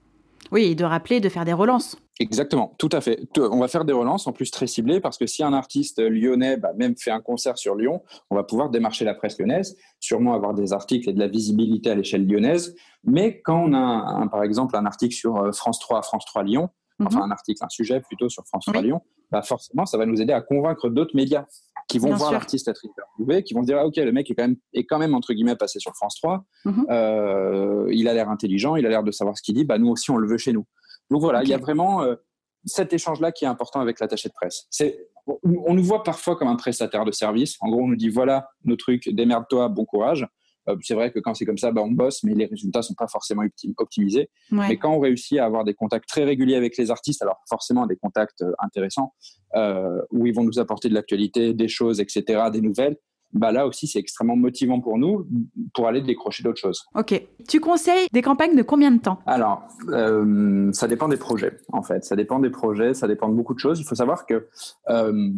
[0.52, 1.98] Oui, et de rappeler, de faire des relances.
[2.20, 3.20] Exactement, tout à fait.
[3.38, 6.56] On va faire des relances en plus très ciblées parce que si un artiste lyonnais
[6.58, 10.34] bah, même fait un concert sur Lyon, on va pouvoir démarcher la presse lyonnaise, sûrement
[10.34, 12.76] avoir des articles et de la visibilité à l'échelle lyonnaise.
[13.04, 16.70] Mais quand on a, par exemple, un article sur euh, France 3, France 3 Lyon,
[17.04, 17.26] enfin mhm.
[17.26, 19.02] un article, un sujet plutôt sur France 3 Lyon,
[19.32, 21.46] bah forcément, ça va nous aider à convaincre d'autres médias
[21.88, 24.44] qui vont voir l'artiste être interviewé, qui vont dire ah, ok le mec est quand
[24.44, 26.86] même est quand même entre guillemets passé sur France 3, mhm.
[26.90, 29.90] euh, il a l'air intelligent, il a l'air de savoir ce qu'il dit, bah nous
[29.90, 30.66] aussi on le veut chez nous.
[31.12, 32.16] Donc voilà, il y a vraiment euh,
[32.66, 34.66] cet échange là qui est important avec l'attaché de presse.
[34.70, 37.56] C'est on nous voit parfois comme un prestataire de service.
[37.62, 40.28] En gros, on nous dit voilà nos trucs, démerde-toi, bon courage.
[40.70, 42.94] Euh, c'est vrai que quand c'est comme ça, bah, on bosse, mais les résultats sont
[42.94, 43.44] pas forcément
[43.78, 44.30] optimisés.
[44.52, 47.86] Mais quand on réussit à avoir des contacts très réguliers avec les artistes, alors forcément
[47.86, 49.14] des contacts euh, intéressants,
[49.56, 52.98] euh, où ils vont nous apporter de l'actualité, des choses, etc., des nouvelles,
[53.34, 55.28] bah là aussi, c'est extrêmement motivant pour nous
[55.74, 56.86] pour aller décrocher d'autres choses.
[56.96, 57.22] Ok.
[57.48, 59.20] Tu conseilles des campagnes de combien de temps?
[59.26, 62.06] Alors, euh, ça dépend des projets, en fait.
[62.06, 63.80] Ça dépend des projets, ça dépend de beaucoup de choses.
[63.80, 64.48] Il faut savoir que
[64.90, 65.32] euh,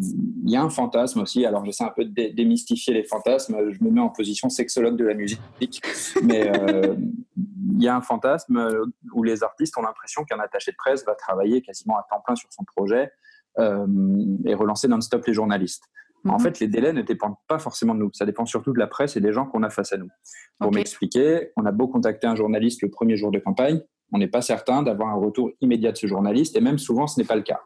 [0.43, 1.45] il y a un fantasme aussi.
[1.45, 3.57] Alors, j'essaie un peu de démystifier les fantasmes.
[3.71, 5.81] Je me mets en position sexologue de la musique,
[6.23, 6.95] mais euh,
[7.35, 11.15] il y a un fantasme où les artistes ont l'impression qu'un attaché de presse va
[11.15, 13.11] travailler quasiment à temps plein sur son projet
[13.59, 15.83] et relancer non-stop les journalistes.
[16.27, 16.39] En mhm.
[16.39, 18.09] fait, les délais ne dépendent pas forcément de nous.
[18.13, 20.09] Ça dépend surtout de la presse et des gens qu'on a face à nous.
[20.59, 24.27] Pour m'expliquer, on a beau contacter un journaliste le premier jour de campagne, on n'est
[24.27, 27.35] pas certain d'avoir un retour immédiat de ce journaliste, et même souvent, ce n'est pas
[27.35, 27.61] le cas.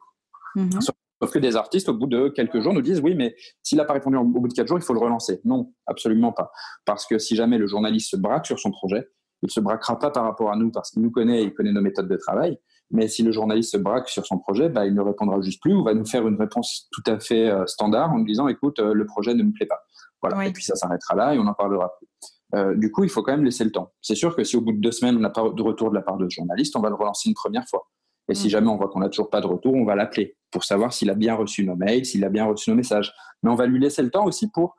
[0.55, 0.81] Mhm.
[0.81, 3.85] Sauf que des artistes, au bout de quelques jours, nous disent oui, mais s'il n'a
[3.85, 5.39] pas répondu au bout de quatre jours, il faut le relancer.
[5.45, 6.51] Non, absolument pas.
[6.83, 9.07] Parce que si jamais le journaliste se braque sur son projet,
[9.43, 11.53] il ne se braquera pas par rapport à nous parce qu'il nous connaît et il
[11.53, 12.57] connaît nos méthodes de travail.
[12.91, 15.73] Mais si le journaliste se braque sur son projet, bah, il ne répondra juste plus
[15.73, 18.79] ou va nous faire une réponse tout à fait euh, standard en nous disant écoute,
[18.79, 19.79] euh, le projet ne me plaît pas.
[20.21, 20.45] Voilà.
[20.47, 22.07] Et puis ça s'arrêtera là et on n'en parlera plus.
[22.53, 23.93] Euh, du coup, il faut quand même laisser le temps.
[24.01, 25.95] C'est sûr que si au bout de deux semaines, on n'a pas de retour de
[25.95, 27.87] la part de journaliste, on va le relancer une première fois.
[28.27, 28.49] Et si mm.
[28.49, 31.09] jamais on voit qu'on n'a toujours pas de retour, on va l'appeler pour savoir s'il
[31.09, 33.13] a bien reçu nos mails, s'il a bien reçu nos messages.
[33.41, 34.75] Mais on va lui laisser le temps aussi pour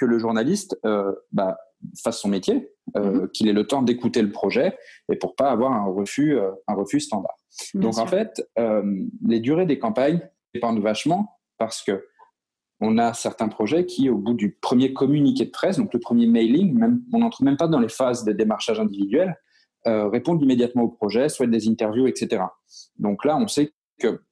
[0.00, 0.80] que le journaliste
[1.30, 1.58] bah,
[2.02, 3.30] fasse son métier, euh, mm-hmm.
[3.30, 4.76] qu'il ait le temps d'écouter le projet
[5.10, 7.36] et pour pas avoir un refus, un refus standard.
[7.74, 8.82] Donc en fait, euh,
[9.26, 10.20] les durées des campagnes
[10.54, 12.06] dépendent vachement parce que
[12.84, 16.26] on a certains projets qui, au bout du premier communiqué de presse, donc le premier
[16.26, 19.36] mailing, même, on n'entre même pas dans les phases de démarchage individuel,
[19.86, 22.42] euh, répondent immédiatement au projet, soit des interviews, etc.
[22.98, 24.22] Donc là, on sait que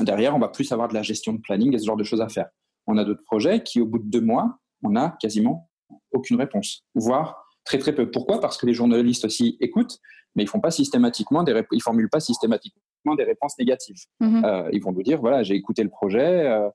[0.00, 2.20] derrière, on va plus avoir de la gestion de planning et ce genre de choses
[2.20, 2.48] à faire.
[2.88, 5.70] On a d'autres projets qui, au bout de deux mois, on n'a quasiment
[6.16, 8.10] aucune réponse, voire très très peu.
[8.10, 8.40] Pourquoi?
[8.40, 9.98] Parce que les journalistes aussi écoutent,
[10.34, 13.96] mais ils font pas systématiquement des ils formulent pas systématiquement des réponses négatives.
[14.20, 14.44] Mhm.
[14.44, 16.46] Euh, ils vont nous dire voilà, j'ai écouté le projet.
[16.46, 16.68] Euh,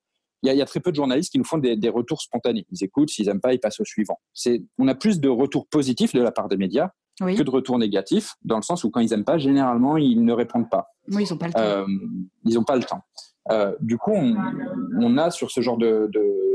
[0.44, 2.66] il y, a très peu de journalistes qui nous font des, retours spontanés.
[2.72, 4.20] Ils écoutent, s'ils n'aiment pas, ils passent au suivant.
[4.80, 6.90] On a plus de retours positifs de la part des médias
[7.20, 10.34] que de retours négatifs, dans le sens où quand ils n'aiment pas, généralement, ils ne
[10.34, 10.88] répondent pas.
[11.12, 11.60] Oui, ils n'ont pas le temps.
[11.60, 11.86] Euh,
[12.46, 13.04] ils n'ont pas le temps.
[13.82, 16.51] du coup, on, a sur ce genre de de,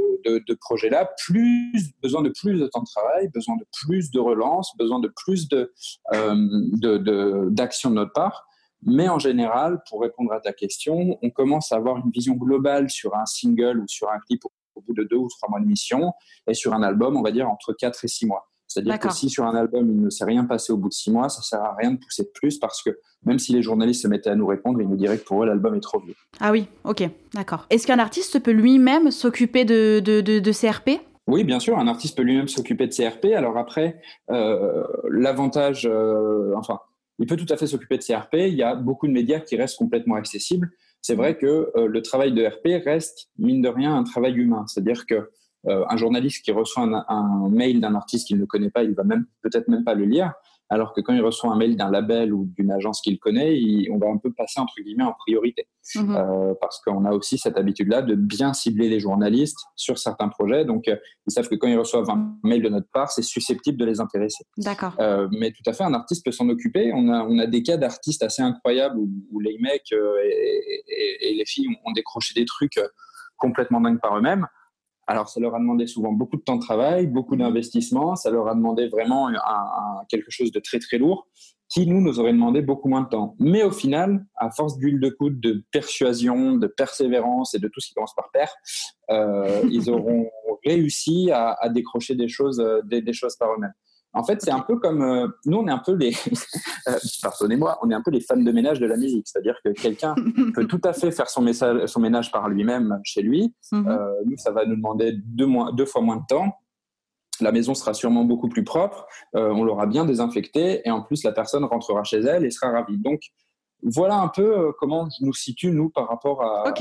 [0.60, 5.00] projets-là, plus besoin de plus de temps de travail, besoin de plus de relance, besoin
[5.00, 5.72] de plus de,
[6.14, 8.46] euh, d'action de, notre part.
[8.82, 12.90] Mais en général, pour répondre à ta question, on commence à avoir une vision globale
[12.90, 14.44] sur un single ou sur un clip
[14.74, 16.12] au bout de deux ou trois mois de mission,
[16.46, 18.50] et sur un album, on va dire entre quatre et six mois.
[18.76, 21.10] C'est-à-dire que si sur un album, il ne s'est rien passé au bout de six
[21.10, 22.90] mois, ça ne sert à rien de pousser de plus parce que
[23.24, 25.46] même si les journalistes se mettaient à nous répondre, ils nous diraient que pour eux,
[25.46, 26.14] l'album est trop vieux.
[26.40, 27.66] Ah oui, ok, d'accord.
[27.70, 32.16] Est-ce qu'un artiste peut lui-même s'occuper de, de, de, CRP oui, bien sûr, un artiste
[32.16, 33.34] peut lui-même s'occuper de CRP.
[33.34, 34.00] Alors après,
[34.30, 36.78] euh, l'avantage, euh, enfin,
[37.18, 38.34] il peut tout à fait s'occuper de CRP.
[38.34, 40.70] Il y a beaucoup de médias qui restent complètement accessibles.
[41.02, 44.66] C'est vrai que euh, le travail de RP reste, mine de rien, un travail humain.
[44.68, 45.30] C'est-à-dire que
[45.68, 49.04] euh, un journaliste qui reçoit un, mail d'un artiste qu'il ne connaît pas, il va
[49.04, 50.32] même peut-être même pas le lire.
[50.68, 53.60] alors que quand il reçoit un mail d'un label ou d'une agence qu'il connaît,
[53.90, 56.16] on va un peu passer entre guillemets en priorité, mhm.
[56.16, 60.64] euh, parce qu'on a aussi cette habitude-là de bien cibler les journalistes sur certains projets.
[60.64, 60.96] Donc, euh,
[61.26, 64.00] ils savent que quand ils reçoivent un mail de notre part, c'est susceptible de les
[64.00, 64.44] intéresser.
[64.58, 64.94] D'accord.
[65.00, 66.92] Euh, mais tout à fait, un artiste peut s'en occuper.
[66.94, 71.68] On a, on a des cas d'artistes assez incroyables où, les mecs et, les filles
[71.84, 72.80] ont décroché des trucs
[73.36, 74.46] complètement dingues par eux-mêmes.
[75.06, 78.16] Alors, ça leur a demandé souvent beaucoup de temps de travail, beaucoup d'investissement.
[78.16, 79.28] Ça leur a demandé vraiment
[80.08, 81.28] quelque chose de très, très lourd
[81.68, 83.34] qui, nous, nous aurait demandé beaucoup moins de temps.
[83.38, 87.80] Mais au final, à force d'huile de coude, de persuasion, de persévérance et de tout
[87.80, 88.52] ce qui commence par père,
[89.10, 90.30] euh, ils auront
[90.64, 93.74] réussi à, décrocher des choses, euh, des choses par eux-mêmes.
[94.16, 96.10] En fait, c'est un peu comme euh, nous, on est un peu les,
[96.88, 99.28] euh, pardonnez-moi, on est un peu les femmes de ménage de la musique.
[99.28, 100.14] C'est-à-dire que quelqu'un
[100.54, 103.54] peut tout à fait faire son, message, son ménage par lui-même chez lui.
[103.72, 103.86] Mhm.
[103.86, 106.56] Euh, nous, ça va nous demander deux, deux fois moins de temps.
[107.42, 109.06] La maison sera sûrement beaucoup plus propre.
[109.34, 112.96] on l'aura bien désinfectée et en plus, la personne rentrera chez elle et sera ravie.
[112.96, 113.20] Donc,
[113.82, 116.72] voilà un peu comment nous situe nous par rapport à,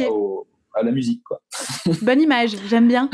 [0.75, 1.23] à la musique.
[1.23, 1.41] Quoi.
[2.01, 3.09] Bonne image, j'aime bien.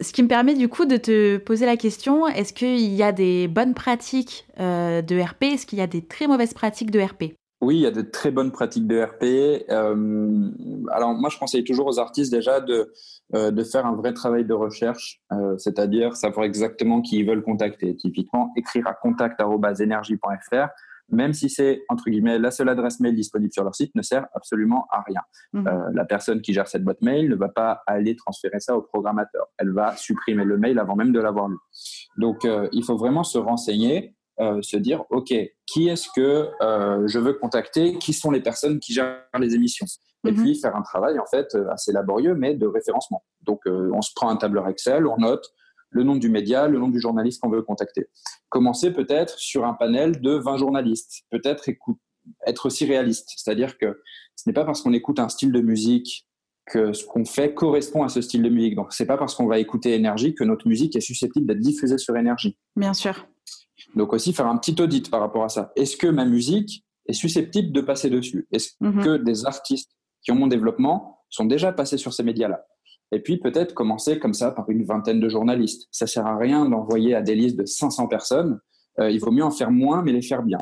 [0.00, 3.12] Ce qui me permet du coup de te poser la question, est-ce qu'il y a
[3.12, 7.00] des bonnes pratiques euh, de RP Est-ce qu'il y a des très mauvaises pratiques de
[7.00, 9.66] RP oui, il y a de très bonnes pratiques de RP.
[9.68, 10.50] Euh,
[10.92, 12.90] alors moi, je conseille toujours aux artistes déjà de,
[13.34, 15.20] euh, de faire un vrai travail de recherche,
[15.58, 17.94] c'est-à-dire savoir exactement qui ils veulent contacter.
[17.96, 20.68] Typiquement, écrire à contact.energie.fr
[21.10, 24.26] même si c'est entre guillemets la seule adresse mail disponible sur leur site, ne sert
[24.34, 25.20] absolument à rien.
[25.52, 25.66] Mhm.
[25.66, 28.82] Euh, la personne qui gère cette boîte mail ne va pas aller transférer ça au
[28.82, 29.46] programmateur.
[29.58, 31.56] Elle va supprimer le mail avant même de l'avoir lu.
[32.16, 35.34] Donc, euh, il faut vraiment se renseigner, euh, se dire, OK,
[35.66, 36.48] qui est-ce que
[37.06, 37.98] je veux contacter?
[37.98, 39.86] Qui sont les personnes qui gèrent les émissions?
[40.26, 40.42] Et mhm.
[40.42, 43.24] puis, faire un travail, en fait, assez laborieux, mais de référencement.
[43.42, 45.52] Donc, on se prend un tableur Excel, on note
[45.90, 48.06] le nom du média, le nom du journaliste qu'on veut contacter.
[48.48, 51.68] Commencer peut-être sur un panel de 20 journalistes, peut-être
[52.46, 54.00] être aussi réaliste, c'est-à-dire que
[54.36, 56.26] ce n'est pas parce qu'on écoute un style de musique
[56.66, 58.76] que ce qu'on fait correspond à ce style de musique.
[58.76, 61.98] Donc, c'est pas parce qu'on va écouter énergie que notre musique est susceptible d'être diffusée
[61.98, 62.56] sur énergie.
[62.76, 63.26] Bien sûr.
[63.94, 65.72] Donc aussi faire un petit audit par rapport à ça.
[65.76, 68.46] Est-ce que ma musique est susceptible de passer dessus?
[68.52, 69.02] Est-ce mhm.
[69.02, 69.90] que des artistes
[70.22, 72.64] qui ont mon développement sont déjà passés sur ces médias-là?
[73.12, 75.88] Et puis peut-être commencer comme ça par une vingtaine de journalistes.
[75.90, 78.60] Ça sert à rien d'envoyer à des listes de 500 personnes.
[78.98, 80.58] Euh, il vaut mieux en faire moins, mais les faire bien.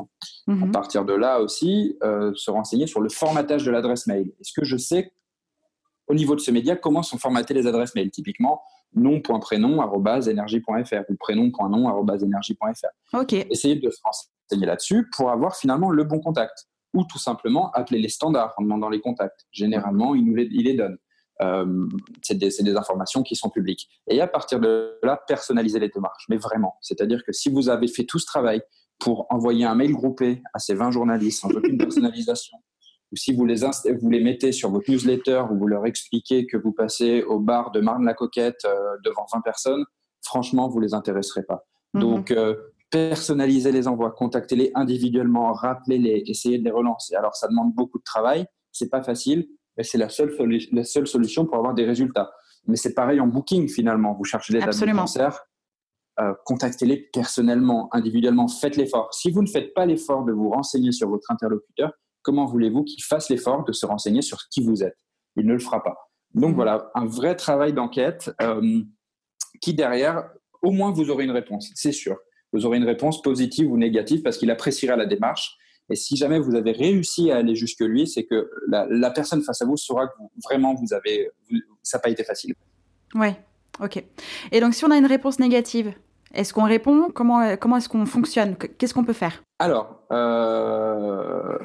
[0.47, 0.71] À mhm.
[0.71, 4.31] partir de là aussi, euh, se renseigner sur le formatage de l'adresse mail.
[4.39, 5.11] Est-ce que je sais
[6.07, 8.09] au niveau de ce média comment sont formatées les adresses mail?
[8.09, 8.61] Typiquement,
[8.95, 12.87] nom.prénom.energie.fr ou prénom.nom.energie.fr.
[13.13, 13.33] Ok.
[13.33, 16.67] Essayez de se renseigner là-dessus pour avoir finalement le bon contact.
[16.95, 19.45] Ou tout simplement appeler les standards en demandant les contacts.
[19.51, 20.97] Généralement, ils nous les, ils les donnent.
[21.41, 21.87] Euh,
[22.21, 23.87] c'est des, informations qui sont publiques.
[24.07, 26.25] Et à partir de là, personnaliser les démarches.
[26.29, 28.61] Mais vraiment, c'est-à-dire que si vous avez fait tout ce travail
[28.99, 32.57] pour envoyer un mail groupé à ces 20 journalistes sans aucune personnalisation,
[33.11, 33.61] ou si vous les,
[34.01, 37.71] vous les mettez sur votre newsletter où vous leur expliquez que vous passez au bar
[37.71, 39.85] de Marne-la-Coquette euh, devant 20 personnes,
[40.21, 41.65] franchement, vous les intéresserez pas.
[41.93, 42.01] Mhm.
[42.01, 42.55] Donc, euh,
[42.91, 47.15] personnaliser les envois, contactez-les individuellement, rappelez-les, essayez de les relancer.
[47.15, 49.47] Alors, ça demande beaucoup de travail, c'est pas facile,
[49.83, 50.35] c'est la seule,
[50.71, 52.31] la seule solution pour avoir des résultats.
[52.67, 54.13] Mais c'est pareil en booking finalement.
[54.13, 55.41] Vous cherchez des dates de concert,
[56.19, 59.13] euh, contactez-les personnellement, individuellement, faites l'effort.
[59.13, 63.03] Si vous ne faites pas l'effort de vous renseigner sur votre interlocuteur, comment voulez-vous qu'il
[63.03, 64.97] fasse l'effort de se renseigner sur qui vous êtes?
[65.37, 65.95] Il ne le fera pas.
[66.33, 66.55] Donc mmh.
[66.55, 68.81] voilà, un vrai travail d'enquête euh,
[69.61, 70.29] qui derrière,
[70.61, 72.17] au moins vous aurez une réponse, c'est sûr.
[72.51, 75.55] Vous aurez une réponse positive ou négative parce qu'il appréciera la démarche
[75.89, 79.61] et si jamais vous avez réussi à aller jusque lui, c'est que la, personne face
[79.61, 80.13] à vous saura que
[80.43, 81.29] vraiment vous avez,
[81.81, 82.53] ça n'a pas été facile.
[83.15, 83.35] Ouais,
[83.81, 84.03] ok.
[84.51, 85.93] Et donc si on a une réponse négative,
[86.33, 87.09] est-ce qu'on répond?
[87.13, 88.55] Comment, comment est-ce qu'on fonctionne?
[88.55, 89.43] Qu'est-ce qu'on peut faire?
[89.57, 91.57] Alors, euh,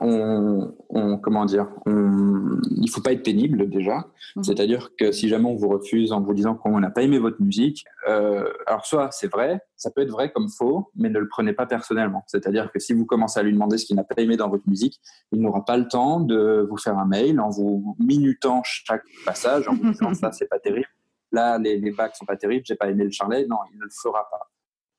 [0.00, 4.06] on, comment dire, on, il faut pas être pénible déjà.
[4.36, 4.44] Mhm.
[4.44, 7.40] C'est-à-dire que si jamais on vous refuse en vous disant qu'on n'a pas aimé votre
[7.42, 11.28] musique, euh, alors soit c'est vrai, ça peut être vrai comme faux, mais ne le
[11.28, 12.22] prenez pas personnellement.
[12.26, 14.68] C'est-à-dire que si vous commencez à lui demander ce qu'il n'a pas aimé dans votre
[14.68, 15.00] musique,
[15.32, 19.68] il n'aura pas le temps de vous faire un mail en vous minutant chaque passage,
[19.68, 20.88] en vous disant ça c'est pas terrible.
[21.32, 23.46] Là, les, les bacs sont pas terribles, j'ai pas aimé le charlet.
[23.48, 24.50] Non, il ne le fera pas.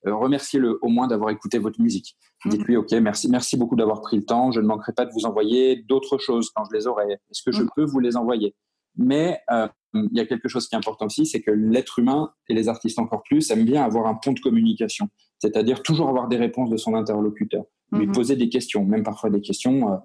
[0.06, 2.16] Euh, remerciez-le au moins d'avoir écouté votre musique.
[2.44, 2.52] Mhm.
[2.52, 4.50] Dites-lui, OK, merci, merci beaucoup d'avoir pris le temps.
[4.50, 7.12] Je ne manquerai pas de vous envoyer d'autres choses quand je les aurai.
[7.12, 7.70] Est-ce que je mhm.
[7.74, 8.54] peux vous les envoyer?
[8.96, 12.32] Mais euh, il y a quelque chose qui est important aussi, c'est que l'être humain,
[12.48, 15.08] et les artistes encore plus, aiment bien avoir un pont de communication.
[15.38, 17.64] C'est-à-dire toujours avoir des réponses de son interlocuteur.
[17.92, 18.12] Lui mhm.
[18.12, 19.96] poser des questions, même parfois des questions euh,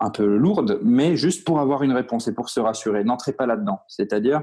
[0.00, 3.04] un peu lourdes, mais juste pour avoir une réponse et pour se rassurer.
[3.04, 3.80] N'entrez pas là-dedans.
[3.88, 4.42] C'est-à-dire,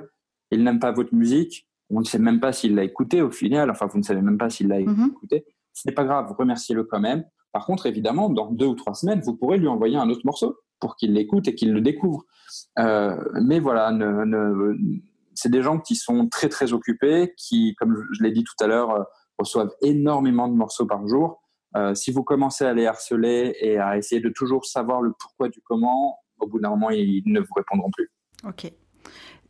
[0.52, 3.70] il n'aime pas votre musique, on ne sait même pas s'il l'a écouté au final,
[3.70, 5.10] enfin vous ne savez même pas s'il l'a mhm.
[5.10, 5.46] écouté.
[5.74, 7.24] ce n'est pas grave, remerciez-le quand même.
[7.52, 10.58] Par contre, évidemment, dans deux ou trois semaines, vous pourrez lui envoyer un autre morceau
[10.80, 12.24] pour qu'il l'écoute et qu'il le découvre.
[12.80, 13.92] Euh, mais voilà,
[15.36, 18.68] c'est des gens qui sont très très occupés, qui, comme je l'ai dit tout à
[18.68, 19.04] l'heure, euh,
[19.38, 21.42] reçoivent énormément de morceaux par jour.
[21.76, 25.50] Euh, si vous commencez à les harceler et à essayer de toujours savoir le pourquoi
[25.50, 28.12] du comment, au bout d'un moment, ils ne vous répondront plus.
[28.48, 28.72] Ok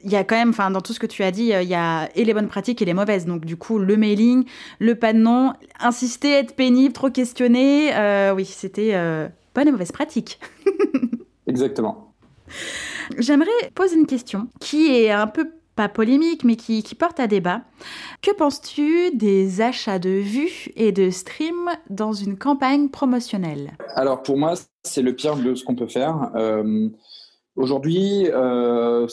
[0.03, 1.75] il y a quand même, enfin, dans tout ce que tu as dit, il y
[1.75, 3.25] a et les bonnes pratiques et les mauvaises.
[3.25, 4.45] Donc, du coup, le mailing,
[4.79, 7.95] le pas de nom, insister, être pénible, trop questionner.
[7.95, 10.39] Euh, oui, c'était euh, bonnes et mauvaises pratiques.
[11.47, 12.13] Exactement.
[13.17, 17.27] J'aimerais poser une question qui est un peu pas polémique, mais qui, qui porte à
[17.27, 17.61] débat.
[18.21, 23.71] Que penses-tu des achats de vues et de streams dans une campagne promotionnelle?
[23.95, 26.31] Alors, pour moi, c'est le pire de ce qu'on peut faire.
[26.35, 26.89] Euh,
[27.61, 29.05] Aujourd'hui, euh,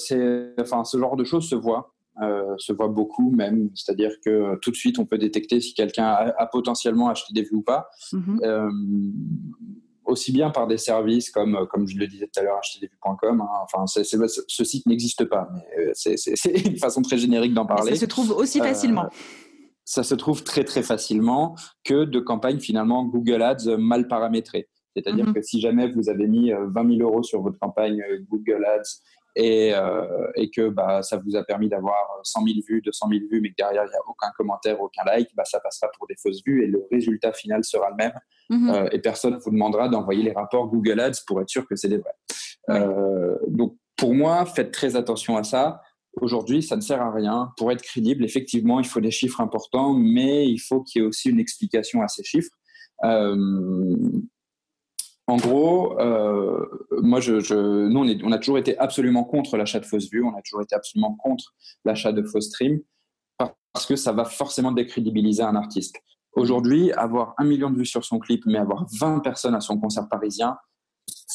[0.58, 3.68] enfin, ce genre de choses se voit, euh, se voit beaucoup même.
[3.74, 7.42] C'est-à-dire que euh, tout de suite, on peut détecter si quelqu'un a, potentiellement acheté des
[7.42, 7.90] vues ou pas.
[8.12, 9.12] Mhm.
[10.06, 13.42] Aussi bien par des services comme, comme je le disais tout à l'heure, acheterdesvues.com.
[13.42, 13.48] Hein.
[13.64, 16.16] Enfin, ce site n'existe pas, mais c'est
[16.66, 17.90] une façon très générique d'en parler.
[17.92, 19.10] ça se trouve aussi facilement.
[19.84, 24.70] ça se trouve très très facilement que de campagnes finalement Google Ads mal paramétrées.
[24.94, 25.34] C'est-à-dire mhm.
[25.34, 28.64] que si jamais vous avez mis 20 euh, 000 euros sur votre campagne euh, Google
[28.64, 29.02] Ads
[29.36, 33.20] et, euh, et que bah, ça vous a permis d'avoir 100 000 vues, 200 000
[33.30, 36.06] vues, mais que derrière il n'y a aucun commentaire, aucun like, bah, ça passera pour
[36.08, 38.12] des fausses vues et le résultat final sera le même.
[38.50, 38.88] Mhm.
[38.92, 41.88] et personne ne vous demandera d'envoyer les rapports Google Ads pour être sûr que c'est
[41.88, 42.88] des vrais.
[43.48, 45.82] donc pour moi, faites très attention à ça.
[46.20, 47.52] Aujourd'hui, ça ne sert à rien.
[47.56, 51.08] Pour être crédible, effectivement, il faut des chiffres importants, mais il faut qu'il y ait
[51.08, 52.52] aussi une explication à ces chiffres.
[53.04, 53.96] Euh,
[55.28, 56.64] en gros, euh,
[57.02, 60.62] moi, nous, on, a toujours été absolument contre l'achat de fausses vues, on a toujours
[60.62, 61.54] été absolument contre
[61.84, 62.80] l'achat de fausses streams,
[63.36, 65.96] parce que ça va forcément décrédibiliser un artiste.
[66.32, 69.78] Aujourd'hui, avoir un million de vues sur son clip, mais avoir 20 personnes à son
[69.78, 70.56] concert parisien,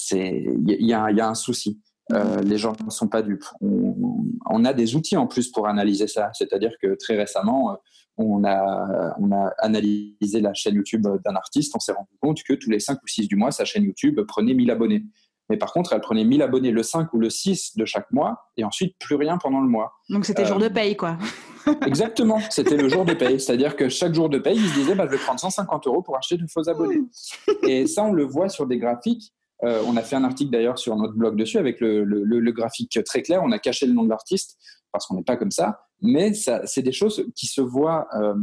[0.10, 1.80] il y, a un souci.
[2.12, 3.46] Euh, les gens ne sont pas dupes.
[3.62, 6.32] On, a des outils en plus pour analyser ça.
[6.34, 7.76] C'est-à-dire que très récemment, euh,
[8.18, 11.74] on a, on a analysé la chaîne YouTube d'un artiste.
[11.76, 14.20] On s'est rendu compte que tous les 5 ou 6 du mois, sa chaîne YouTube
[14.28, 15.04] prenait 1000 abonnés.
[15.50, 18.50] Mais par contre, elle prenait 1000 abonnés le 5 ou le 6 de chaque mois
[18.56, 19.94] et ensuite plus rien pendant le mois.
[20.10, 21.18] Donc c'était jour de euh, paye, quoi.
[21.86, 23.40] exactement, c'était le jour de paye.
[23.40, 26.02] C'est-à-dire que chaque jour de paye, il se disait bah, je vais prendre 150 euros
[26.02, 27.02] pour acheter de faux abonnés.
[27.68, 29.34] Et ça, on le voit sur des graphiques
[29.64, 33.22] euh, on a fait un article d'ailleurs sur notre blog dessus avec le, graphique très
[33.22, 33.42] clair.
[33.44, 34.58] On a caché le nom de l'artiste
[34.92, 35.82] parce qu'on n'est pas comme ça.
[36.02, 38.36] Mais c'est des choses qui se voient euh,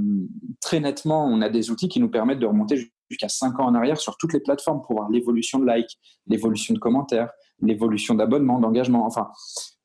[0.61, 1.27] très nettement.
[1.27, 4.17] On a des outils qui nous permettent de remonter jusqu'à 5 ans en arrière sur
[4.17, 7.31] toutes les plateformes pour voir l'évolution de likes, l'évolution de commentaires,
[7.61, 9.05] l'évolution d'abonnements, d'engagement.
[9.05, 9.29] Enfin,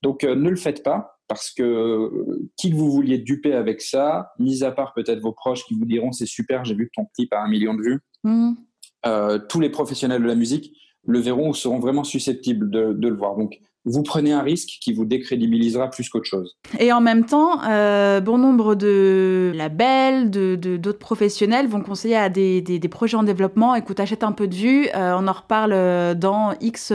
[0.01, 2.11] donc euh, ne le faites pas parce que
[2.55, 5.85] qui que vous vouliez duper avec ça, mis à part peut-être vos proches qui vous
[5.85, 7.99] diront c'est super, j'ai vu que ton clip a un million de vues.
[8.23, 8.53] Mmh.
[9.49, 13.35] tous les professionnels de la musique le verront ou seront vraiment susceptibles de, le voir.
[13.35, 16.57] Donc, vous prenez un risque qui vous décrédibilisera plus qu'autre chose.
[16.79, 22.29] Et en même temps, euh, bon nombre de labels, de, d'autres professionnels vont conseiller à
[22.29, 26.15] des, projets en développement, écoute, achète un peu de vues, euh, on en reparle euh,
[26.15, 26.91] dans X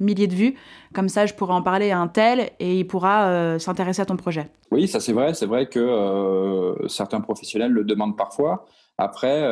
[0.00, 0.54] milliers de vues,
[0.94, 4.16] comme ça je pourrais en parler à un tel et il pourra s'intéresser à ton
[4.16, 4.48] projet.
[4.70, 8.64] Oui, ça c'est vrai, c'est vrai que certains professionnels le demandent parfois.
[8.96, 9.44] Après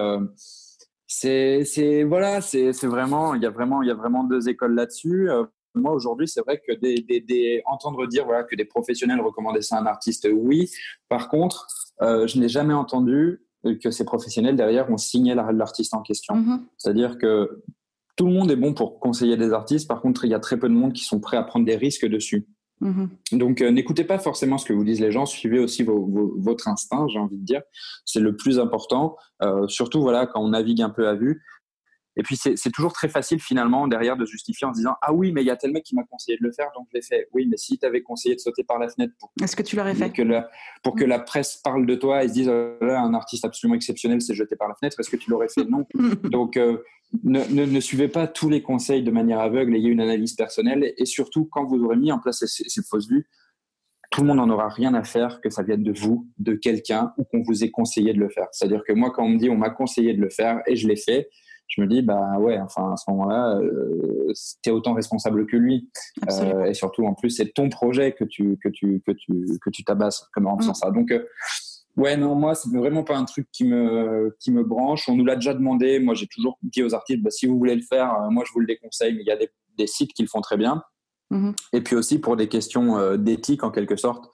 [1.08, 5.30] c'est voilà, c'est vraiment il y a vraiment il y a vraiment deux écoles là-dessus.
[5.30, 5.44] Euh,
[5.74, 9.80] moi aujourd'hui, c'est vrai que des, entendre dire voilà que des professionnels recommandaient ça à
[9.80, 10.70] un artiste, oui.
[11.08, 11.66] Par contre,
[12.02, 13.42] euh, je n'ai jamais entendu
[13.82, 16.36] que ces professionnels derrière ont signé l'artiste en question.
[16.36, 16.60] Mm-hmm.
[16.76, 17.62] C'est-à-dire que
[18.16, 19.88] tout le monde est bon pour conseiller des artistes.
[19.88, 21.76] Par contre, il y a très peu de monde qui sont prêts à prendre des
[21.76, 22.46] risques dessus.
[22.80, 23.08] Mhm.
[23.32, 27.06] Donc, euh, n'écoutez pas forcément ce que vous disent les gens, suivez aussi votre instinct,
[27.08, 27.62] j'ai envie de dire.
[28.04, 31.42] C'est le plus important, euh, surtout voilà, quand on navigue un peu à vue.
[32.18, 35.30] Et puis, c'est toujours très facile finalement derrière de justifier en se disant Ah oui,
[35.30, 37.02] mais il y a tel mec qui m'a conseillé de le faire, donc je l'ai
[37.02, 37.28] fait.
[37.32, 39.76] Oui, mais si tu avais conseillé de sauter par la fenêtre pour, Est-ce que, tu
[39.76, 40.50] l'aurais fait que la,
[40.82, 43.76] pour que la presse parle de toi et se dise oh là, un artiste absolument
[43.76, 45.86] exceptionnel s'est jeté par la fenêtre, est-ce que tu l'aurais fait Non.
[46.24, 46.78] donc, euh,
[47.22, 51.48] ne, suivez pas tous les conseils de manière aveugle, ayez une analyse personnelle et surtout,
[51.50, 53.28] quand vous aurez mis en place ces, fausses vues,
[54.10, 57.12] tout le monde n'en aura rien à faire que ça vienne de vous, de quelqu'un
[57.16, 58.48] ou qu'on vous ait conseillé de le faire.
[58.52, 60.88] C'est-à-dire que moi, quand on me dit on m'a conseillé de le faire et je
[60.88, 61.28] l'ai fait,
[61.68, 65.56] je me dis bah ouais, enfin à ce moment-là, euh, tu es autant responsable que
[65.56, 65.90] lui.
[66.30, 69.70] Euh, et surtout en plus, c'est ton projet que tu que tu que tu que
[69.70, 70.74] tu tabasses comme en faisant mm.
[70.74, 70.90] ça.
[70.90, 71.24] Donc euh,
[71.96, 75.08] Ouais, non, moi, c'est vraiment pas un truc qui me, qui me branche.
[75.08, 75.98] On nous l'a déjà demandé.
[75.98, 78.52] Moi, j'ai toujours dit aux artistes, bah, si vous voulez le faire, euh, moi, je
[78.52, 80.80] vous le déconseille, mais il y a des, des sites qui le font très bien.
[81.32, 81.56] Mhm.
[81.72, 84.30] Et puis aussi pour des questions d'éthique, en quelque sorte.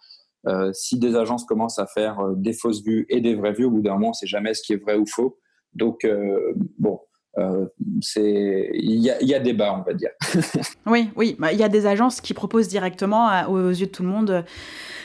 [0.75, 3.81] Si des agences commencent à faire des fausses vues et des vraies vues, au bout
[3.81, 5.39] d'un moment, on sait jamais ce qui est vrai ou faux.
[5.73, 6.07] Donc,
[6.79, 7.01] bon,
[8.01, 10.11] c'est il y a, y a, débat, on va dire.
[10.87, 14.03] oui, oui, bah, il y a des agences qui proposent directement aux yeux de tout
[14.03, 14.45] le monde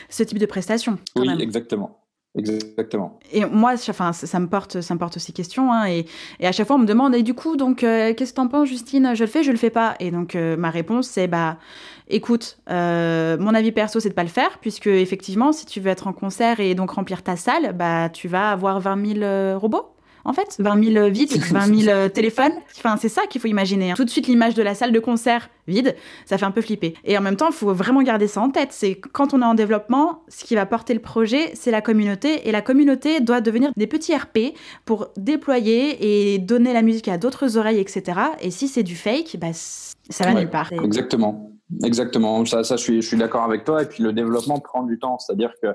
[0.08, 0.98] ce type de prestation.
[1.16, 2.00] oui, exactement.
[2.38, 3.18] Exactement.
[3.32, 5.72] Et moi, enfin, ça, me porte, ça me porte aussi question.
[5.72, 6.06] Hein, et,
[6.38, 8.46] et, à chaque fois, on me demande, et du coup, donc, euh, qu'est-ce que t'en
[8.46, 9.14] penses, Justine?
[9.14, 9.96] Je le fais, je le fais pas.
[9.98, 11.58] Et donc, euh, ma réponse, c'est, bah,
[12.06, 15.90] écoute, euh, mon avis perso, c'est de pas le faire, puisque effectivement, si tu veux
[15.90, 19.92] être en concert et donc remplir ta salle, bah, tu vas avoir 20 000 robots
[20.24, 20.56] en fait.
[20.58, 22.52] 20 000 vides, 20 000 téléphones.
[22.76, 23.90] Enfin, c'est ça qu'il faut imaginer.
[23.90, 23.94] Hein.
[23.96, 25.94] Tout de suite, l'image de la salle de concert vide,
[26.26, 26.94] ça fait un peu flipper.
[27.04, 28.70] Et en même temps, il faut vraiment garder ça en tête.
[28.72, 32.48] C'est quand on est en développement, ce qui va porter le projet, c'est la communauté.
[32.48, 34.54] Et la communauté doit devenir des petits RP
[34.84, 38.20] pour déployer et donner la musique à d'autres oreilles, etc.
[38.40, 40.72] Et si c'est du fake, bah, ça va nulle part.
[40.72, 41.52] Exactement.
[41.84, 42.44] Exactement.
[42.44, 43.82] Ça, ça je suis, je suis d'accord avec toi.
[43.82, 45.18] Et puis, le développement prend du temps.
[45.18, 45.68] C'est-à-dire que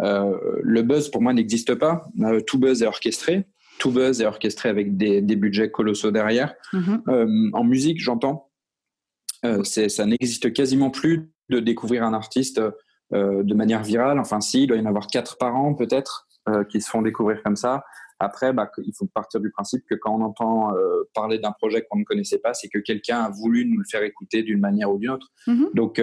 [0.00, 2.04] euh, le buzz, pour moi, n'existe pas.
[2.20, 3.46] Euh, tout buzz est orchestré
[3.78, 6.54] tout buzz est orchestré avec des, budgets colossaux derrière.
[6.72, 7.02] Mhm.
[7.08, 8.50] Euh, en musique, j'entends,
[9.44, 12.60] euh, ça n'existe quasiment plus de découvrir un artiste
[13.12, 14.18] euh, de manière virale.
[14.18, 16.24] Enfin, si, il doit y en avoir quatre par an peut-être
[16.70, 17.82] qui se font découvrir comme ça.
[18.20, 20.72] Après, bah, il faut partir du principe que quand on entend
[21.12, 24.04] parler d'un projet qu'on ne connaissait pas, c'est que quelqu'un a voulu nous le faire
[24.04, 25.26] écouter d'une manière ou d'une autre.
[25.48, 25.70] Mhm.
[25.74, 26.00] Donc,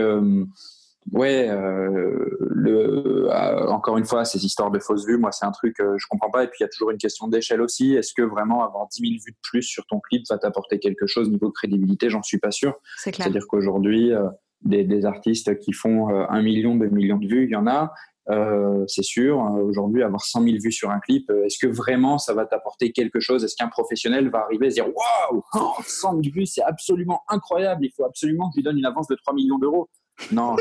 [1.12, 5.52] Ouais, euh, le, euh, encore une fois, ces histoires de fausses vues, moi, c'est un
[5.52, 6.44] truc que je comprends pas.
[6.44, 7.94] Et puis, il y a toujours une question d'échelle aussi.
[7.96, 11.06] Est-ce que vraiment avoir 10 000 vues de plus sur ton clip va t'apporter quelque
[11.06, 12.10] chose niveau crédibilité?
[12.10, 12.76] J'en suis pas sûr.
[12.98, 14.28] C'est-à-dire qu'aujourd'hui, euh,
[14.62, 17.94] des, des, artistes qui font un million, deux millions de vues, il y en a.
[18.30, 19.40] Euh, c'est sûr.
[19.40, 23.20] Aujourd'hui, avoir 100 000 vues sur un clip, est-ce que vraiment ça va t'apporter quelque
[23.20, 23.44] chose?
[23.44, 25.44] Est-ce qu'un professionnel va arriver et se dire Waouh,
[25.86, 29.16] 100 000 vues, c'est absolument incroyable, il faut absolument que tu donnes une avance de
[29.16, 29.90] 3 millions d'euros
[30.32, 30.56] non,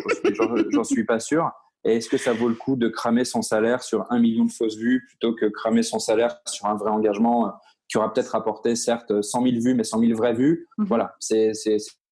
[0.70, 1.50] j'en suis pas sûr.
[1.84, 4.52] Et est-ce que ça vaut le coup de cramer son salaire sur un million de
[4.52, 7.50] fausses vues plutôt que cramer son salaire sur un vrai engagement euh,
[7.88, 10.68] qui aura peut-être apporté certes 100 000 vues, mais 100 000 vraies vues?
[10.78, 10.86] Mhm.
[10.86, 11.52] Voilà, c'est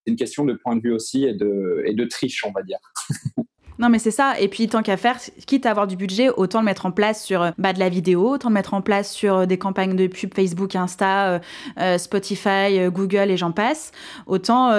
[0.07, 2.79] une question de point de vue aussi et de, et de triche, on va dire.
[3.81, 4.39] Non, mais c'est ça.
[4.39, 5.17] Et puis, tant qu'à faire,
[5.47, 7.89] quitte à avoir du budget, autant le mettre en place sur euh, bah, de la
[7.89, 11.41] vidéo, autant le mettre en place sur euh, des campagnes de pub Facebook, Insta,
[11.79, 13.93] euh, Spotify, Google et j'en passe.
[14.27, 14.71] Autant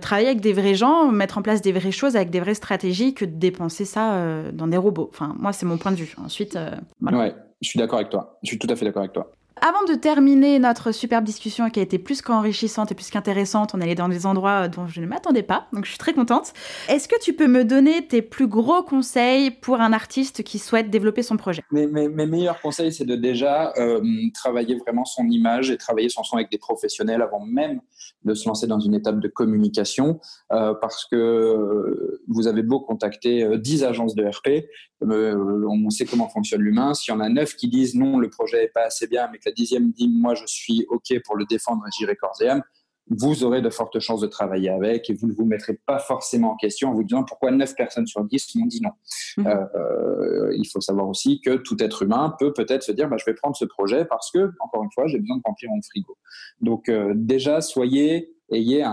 [0.00, 3.14] travailler avec des vrais gens, mettre en place des vraies choses avec des vraies stratégies
[3.14, 5.08] que de dépenser ça dans des robots.
[5.12, 6.14] Enfin, moi, c'est mon point de vue.
[6.22, 6.58] Ensuite,
[7.00, 8.38] Ouais, je suis d'accord avec toi.
[8.42, 9.30] Je suis tout à fait d'accord avec toi.
[9.62, 13.80] Avant de terminer notre superbe discussion qui a été plus qu'enrichissante et plus qu'intéressante, on
[13.82, 16.54] allait dans des endroits dont je ne m'attendais pas, donc je suis très contente.
[16.88, 20.88] Est-ce que tu peux me donner tes plus gros conseils pour un artiste qui souhaite
[20.88, 21.62] développer son projet?
[21.70, 24.00] Mes, meilleurs conseils, c'est de déjà euh,
[24.32, 27.82] travailler vraiment son image et travailler son son avec des professionnels avant même
[28.24, 30.20] de se lancer dans une étape de communication,
[30.52, 34.64] euh, parce que euh, vous avez beau contacter 10 agences de RP,
[35.02, 36.94] on sait comment fonctionne l'humain.
[36.94, 39.38] S'il y en a 9 qui disent non, le projet n'est pas assez bien, mais
[39.38, 42.48] que la dixième dit moi je suis OK pour le défendre et j'irai corps et
[42.48, 42.62] âme,
[43.10, 46.52] vous aurez de fortes chances de travailler avec et vous ne vous mettrez pas forcément
[46.52, 48.90] en question en vous disant pourquoi 9 personnes sur 10 m'ont dit non.
[49.36, 49.46] Mmh.
[49.46, 53.24] Euh, il faut savoir aussi que tout être humain peut peut-être se dire bah, je
[53.24, 56.16] vais prendre ce projet parce que, encore une fois, j'ai besoin de remplir mon frigo.
[56.60, 58.92] Donc euh, déjà, soyez, ayez un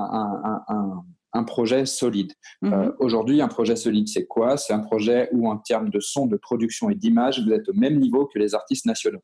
[0.68, 1.04] un
[1.44, 2.34] projet solide.
[2.62, 2.74] Mhm.
[2.74, 4.58] Euh, aujourd'hui, un projet solide, c'est quoi?
[4.58, 7.74] C'est un projet où, en termes de son, de production et d'image, vous êtes au
[7.74, 9.22] même niveau que les artistes nationaux.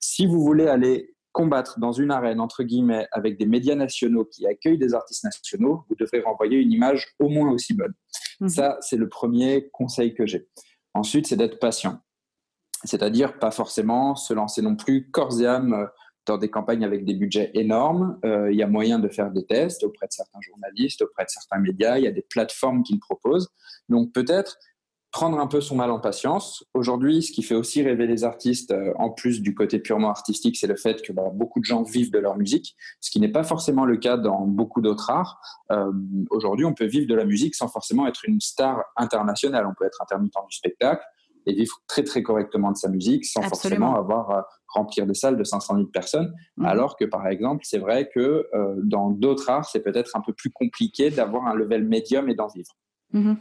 [0.00, 4.46] Si vous voulez aller combattre dans une arène, entre guillemets, avec des médias nationaux qui
[4.46, 7.94] accueillent des artistes nationaux, vous devrez renvoyer une image au moins aussi bonne.
[8.40, 8.48] Mhm.
[8.48, 10.48] Ça, c'est le premier conseil que j'ai.
[10.94, 11.98] Ensuite, c'est d'être patient.
[12.84, 15.86] C'est-à-dire pas forcément se lancer non plus corps et âme euh,
[16.26, 18.18] dans des campagnes avec des budgets énormes.
[18.24, 21.30] Euh, il y a moyen de faire des tests auprès de certains journalistes, auprès de
[21.30, 21.98] certains médias.
[21.98, 23.50] Il y a des plateformes qui le proposent.
[23.88, 24.58] Donc peut-être
[25.14, 26.64] prendre un peu son mal en patience.
[26.74, 30.56] Aujourd'hui, ce qui fait aussi rêver les artistes, euh, en plus du côté purement artistique,
[30.56, 33.30] c'est le fait que bah, beaucoup de gens vivent de leur musique, ce qui n'est
[33.30, 35.40] pas forcément le cas dans beaucoup d'autres arts.
[35.70, 35.92] Euh,
[36.30, 39.66] aujourd'hui, on peut vivre de la musique sans forcément être une star internationale.
[39.68, 41.04] On peut être intermittent du spectacle,
[41.46, 45.36] et vivre très très correctement de sa musique sans forcément avoir à remplir des salles
[45.36, 46.32] de 500 000 personnes.
[46.56, 46.66] Mhm.
[46.66, 50.32] Alors que par exemple, c'est vrai que euh, dans d'autres arts, c'est peut-être un peu
[50.32, 52.72] plus compliqué d'avoir un level médium et d'en vivre.
[53.12, 53.36] Mhm.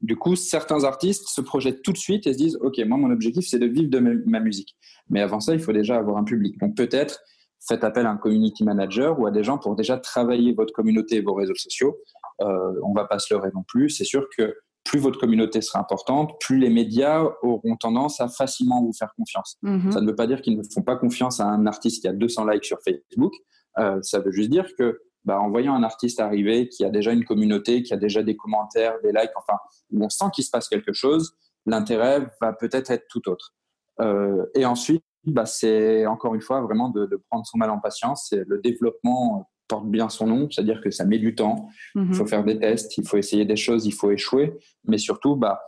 [0.00, 3.10] Du coup, certains artistes se projettent tout de suite et se disent, OK, moi, mon
[3.10, 4.76] objectif, c'est de vivre de ma musique.
[5.08, 6.58] Mais avant ça, il faut déjà avoir un public.
[6.58, 7.20] Donc peut-être
[7.66, 11.16] faites appel à un community manager ou à des gens pour déjà travailler votre communauté
[11.16, 11.96] et vos réseaux sociaux.
[12.40, 13.88] Euh, on va pas se leurrer non plus.
[13.88, 18.82] C'est sûr que plus votre communauté sera importante, plus les médias auront tendance à facilement
[18.82, 19.56] vous faire confiance.
[19.62, 19.92] Mhm.
[19.92, 22.12] Ça ne veut pas dire qu'ils ne font pas confiance à un artiste qui a
[22.12, 23.32] 200 likes sur Facebook.
[23.78, 27.12] Euh, ça veut juste dire que, bah, en voyant un artiste arriver qui a déjà
[27.12, 29.58] une communauté, qui a déjà des commentaires, des likes, enfin,
[29.92, 31.32] où on sent qu'il se passe quelque chose,
[31.64, 33.54] l'intérêt va peut-être être tout autre.
[34.00, 38.26] Euh, et ensuite, bah, c'est encore une fois vraiment de, prendre son mal en patience.
[38.28, 41.70] C'est le développement porte bien son nom, c'est-à-dire que ça met du temps.
[41.94, 42.28] Il faut mhm.
[42.28, 44.52] faire des tests, il faut essayer des choses, il faut échouer,
[44.84, 45.62] mais surtout, bah,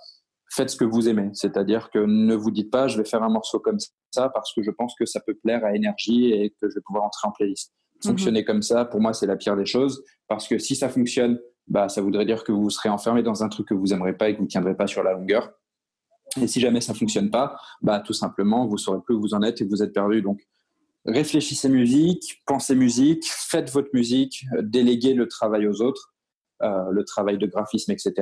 [0.52, 1.30] faites ce que vous aimez.
[1.32, 3.78] C'est-à-dire que ne vous dites pas, je vais faire un morceau comme
[4.10, 6.82] ça parce que je pense que ça peut plaire à énergie et que je vais
[6.84, 7.72] pouvoir entrer en playlist.
[8.04, 8.10] Mhm.
[8.10, 11.40] Fonctionner comme ça, pour moi, c'est la pire des choses parce que si ça fonctionne,
[11.66, 14.28] bah, ça voudrait dire que vous serez enfermé dans un truc que vous n'aimerez pas
[14.28, 15.50] et que vous ne tiendrez pas sur la longueur.
[16.42, 19.42] Et si jamais ça fonctionne pas, bah, tout simplement, vous saurez plus où vous en
[19.42, 20.20] êtes et vous êtes perdu.
[20.20, 20.40] Donc,
[21.06, 26.14] réfléchissez musique, pensez musique, faites votre musique, déléguez le travail aux autres,
[26.62, 28.12] euh, le travail de graphisme, etc.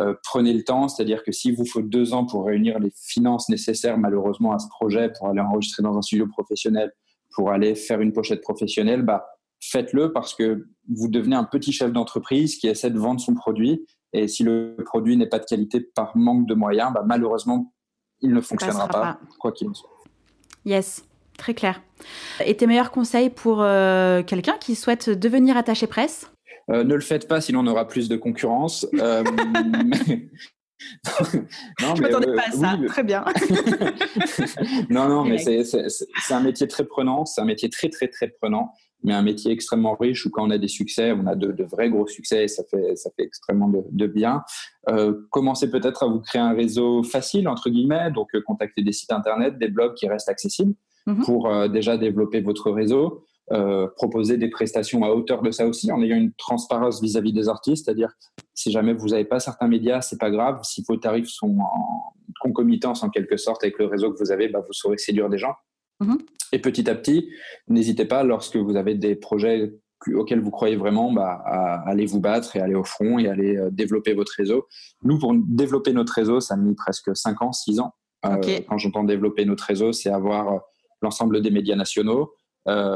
[0.00, 3.48] Euh, prenez le temps, c'est-à-dire que s'il vous faut deux ans pour réunir les finances
[3.48, 6.92] nécessaires, malheureusement, à ce projet, pour aller enregistrer dans un studio professionnel,
[7.34, 9.26] pour aller faire une pochette professionnelle, bah,
[9.60, 13.86] faites-le parce que vous devenez un petit chef d'entreprise qui essaie de vendre son produit.
[14.12, 17.72] Et si le produit n'est pas de qualité par manque de moyens, bah, malheureusement,
[18.20, 19.90] il ne fonctionnera pas, quoi qu'il en soit.
[20.64, 21.05] Yes,
[21.36, 21.80] très clair.
[22.44, 26.30] Et tes meilleurs conseils pour euh, quelqu'un qui souhaite devenir attaché presse?
[26.70, 28.86] Euh, ne le faites pas, sinon on aura plus de concurrence.
[28.94, 29.22] Euh,
[31.80, 32.78] non, je m'attendais pas à ça.
[32.86, 33.24] Très bien.
[34.90, 37.24] non, non, mais c'est un métier très prenant.
[37.24, 38.72] C'est un métier très, très, très prenant
[39.06, 41.90] mais un métier extrêmement riche où quand on a des succès, on a de, vrais
[41.90, 44.42] gros succès et ça fait, ça fait extrêmement de, bien.
[44.88, 48.92] Euh, commencez peut-être à vous créer un réseau facile, entre guillemets, donc euh, contacter des
[48.92, 50.74] sites internet, des blogs qui restent accessibles
[51.06, 51.22] mhm.
[51.24, 53.24] pour euh, déjà développer votre réseau.
[53.96, 57.84] proposer des prestations à hauteur de ça aussi en ayant une transparence vis-à-vis des artistes,
[57.84, 58.12] c'est-à-dire
[58.54, 60.58] si jamais vous n'avez pas certains médias, c'est pas grave.
[60.64, 64.48] Si vos tarifs sont en concomitance en quelque sorte avec le réseau que vous avez,
[64.48, 65.54] bah, vous saurez séduire des gens.
[66.00, 66.18] Mhm.
[66.52, 67.30] Et petit à petit,
[67.68, 69.72] n'hésitez pas, lorsque vous avez des projets
[70.14, 73.56] auxquels vous croyez vraiment, bah, à aller vous battre et aller au front et aller
[73.56, 74.66] euh, développer votre réseau.
[75.02, 77.92] Nous, pour développer notre réseau, ça a mis presque 5 ans, 6 ans.
[78.24, 78.36] Euh,
[78.68, 80.58] quand j'entends développer notre réseau, c'est avoir euh,
[81.02, 82.34] l'ensemble des médias nationaux.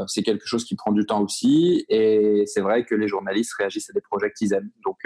[0.06, 1.84] c'est quelque chose qui prend du temps aussi.
[1.88, 4.70] Et c'est vrai que les journalistes réagissent à des projets qu'ils aiment.
[4.84, 4.98] Donc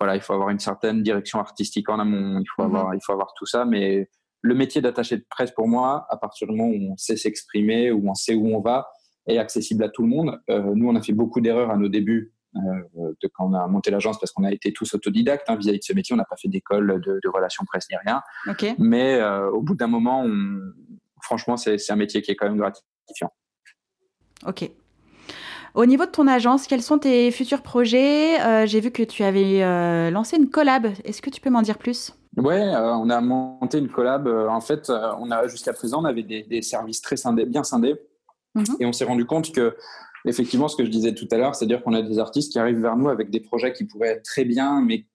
[0.00, 2.40] voilà, il faut avoir une certaine direction artistique en amont.
[2.40, 2.76] Il faut, mhm.
[2.76, 3.64] avoir, il faut avoir tout ça.
[3.64, 4.08] Mais
[4.40, 7.90] le métier d'attaché de presse pour moi, à partir du moment où on sait s'exprimer,
[7.90, 8.86] où on sait où on va,
[9.26, 10.38] est accessible à tout le monde.
[10.50, 13.66] Euh, nous, on a fait beaucoup d'erreurs à nos débuts euh, de quand on a
[13.66, 16.12] monté l'agence parce qu'on a été tous autodidactes hein, vis-à-vis de ce métier.
[16.12, 18.20] On n'a pas fait d'école de, relations presse ni rien.
[18.78, 20.26] Mais euh, au bout d'un moment,
[21.24, 23.32] franchement, c'est un métier qui est quand même gratifiant.
[24.46, 24.70] Ok.
[25.74, 28.66] Au niveau de ton agence, quels sont tes futurs projets?
[28.66, 30.86] J'ai vu que tu avais lancé une collab.
[31.04, 32.12] Est-ce que tu peux m'en dire plus?
[32.36, 34.26] Ouais, euh, on a monté une collab.
[34.26, 37.62] Euh, en fait, euh, on a jusqu'à présent, on avait des, services très scindés, bien
[37.62, 37.94] scindés,
[38.54, 38.64] mhm.
[38.80, 39.76] et on s'est rendu compte que,
[40.24, 42.80] effectivement, ce que je disais tout à l'heure, c'est-à-dire qu'on a des artistes qui arrivent
[42.80, 45.06] vers nous avec des projets qui pourraient être très bien, mais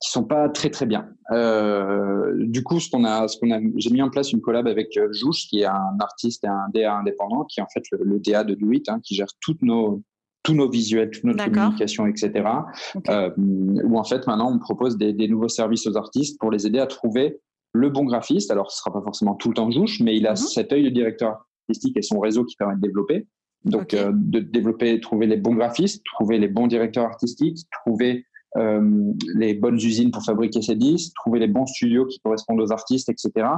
[0.00, 1.08] qui sont pas très très bien.
[1.30, 4.98] du coup, ce qu'on a, ce qu'on a, j'ai mis en place une collab avec
[5.12, 8.44] Jouche, qui est un artiste et un DA indépendant, qui est en fait le, DA
[8.44, 10.02] de Do hein, qui gère toutes nos
[10.42, 12.48] tous nos visuels, toute notre communication, etc.
[13.08, 16.78] Euh, où en fait maintenant on propose des, nouveaux services aux artistes pour les aider
[16.78, 17.40] à trouver
[17.72, 18.50] le bon graphiste.
[18.50, 20.36] Alors ce sera pas forcément tout le temps jouche, mais il a mhm.
[20.36, 23.26] cet œil de directeur artistique et son réseau qui permet de développer.
[23.64, 28.22] Donc euh, de développer, trouver les bons graphistes, trouver les bons directeurs artistiques, trouver euh,
[28.56, 33.08] les bonnes usines pour fabriquer ces disques, trouver les bons studios qui correspondent aux artistes,
[33.08, 33.48] etc.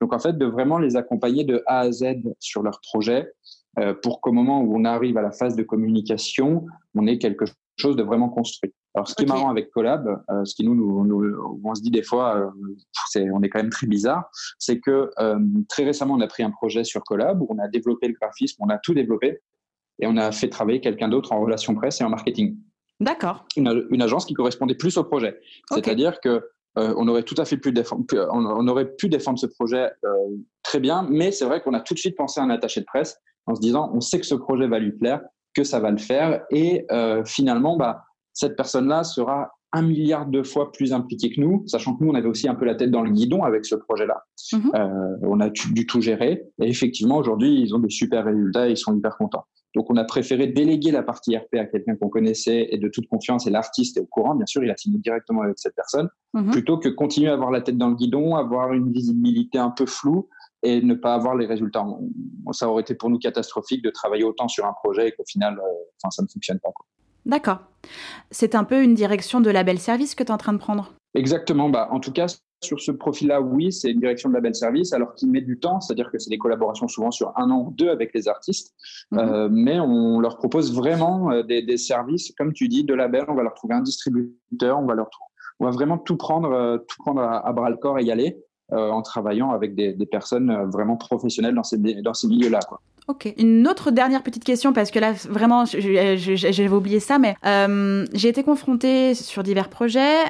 [0.00, 3.32] Donc en fait de vraiment les accompagner de A à Z sur leur projet
[3.78, 7.46] euh, pour qu'au moment où on arrive à la phase de communication, on ait quelque
[7.78, 8.74] chose de vraiment construit.
[8.94, 11.80] Alors, ce qui est marrant avec Collab, euh, ce qui nous, nous, nous, on se
[11.80, 14.28] dit des fois, euh, on est quand même très bizarre,
[14.58, 15.38] c'est que euh,
[15.68, 18.62] très récemment, on a pris un projet sur Collab où on a développé le graphisme,
[18.62, 19.40] on a tout développé
[20.00, 22.58] et on a fait travailler quelqu'un d'autre en relations presse et en marketing.
[23.00, 23.44] D'accord.
[23.56, 25.40] Une, une, agence qui correspondait plus au projet.
[25.70, 26.42] C'est-à-dire que
[26.78, 30.08] euh, on aurait tout à fait pu défendre, on aurait pu défendre ce projet euh,
[30.62, 32.86] très bien, mais c'est vrai qu'on a tout de suite pensé à un attaché de
[32.86, 35.20] presse en se disant on sait que ce projet va lui plaire,
[35.54, 40.42] que ça va le faire, et euh, finalement, bah, cette personne-là sera un milliard de
[40.42, 42.90] fois plus impliquée que nous, sachant que nous, on avait aussi un peu la tête
[42.90, 44.22] dans le guidon avec ce projet-là.
[44.52, 44.70] Mhm.
[45.22, 48.76] on a du tout géré, et effectivement, aujourd'hui, ils ont des super résultats et ils
[48.78, 49.44] sont hyper contents.
[49.74, 53.08] Donc, on a préféré déléguer la partie RP à quelqu'un qu'on connaissait et de toute
[53.08, 56.08] confiance, et l'artiste est au courant, bien sûr, il a signé directement avec cette personne,
[56.34, 56.50] mhm.
[56.50, 59.86] plutôt que continuer à avoir la tête dans le guidon, avoir une visibilité un peu
[59.86, 60.28] floue
[60.62, 61.84] et ne pas avoir les résultats.
[62.52, 65.58] Ça aurait été pour nous catastrophique de travailler autant sur un projet et qu'au final,
[65.58, 66.70] euh, ça ne fonctionne pas.
[67.26, 67.58] D'accord.
[68.30, 70.92] C'est un peu une direction de label service que tu es en train de prendre?
[71.14, 71.68] Exactement.
[71.68, 72.26] Bah, en tout cas,
[72.62, 75.80] sur ce profil-là, oui, c'est une direction de label service, alors qu'il met du temps,
[75.80, 78.74] c'est-à-dire que c'est des collaborations souvent sur un an ou deux avec les artistes,
[79.10, 79.18] mhm.
[79.18, 83.24] euh, mais on leur propose vraiment euh, des, services, comme tu dis, de label.
[83.28, 85.10] On va leur trouver un distributeur, on va leur
[85.60, 88.38] on va vraiment tout prendre, euh, tout prendre à, bras le corps et y aller.
[88.70, 92.60] en travaillant avec des, personnes vraiment professionnelles dans ces, dans ces milieux-là.
[93.06, 93.32] Ok.
[93.36, 97.34] Une autre dernière petite question, parce que là, vraiment, j'avais oublié ça, mais
[98.14, 100.24] j'ai été confrontée sur divers projets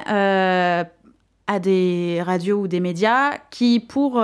[1.47, 4.23] à des radios ou des médias qui, pour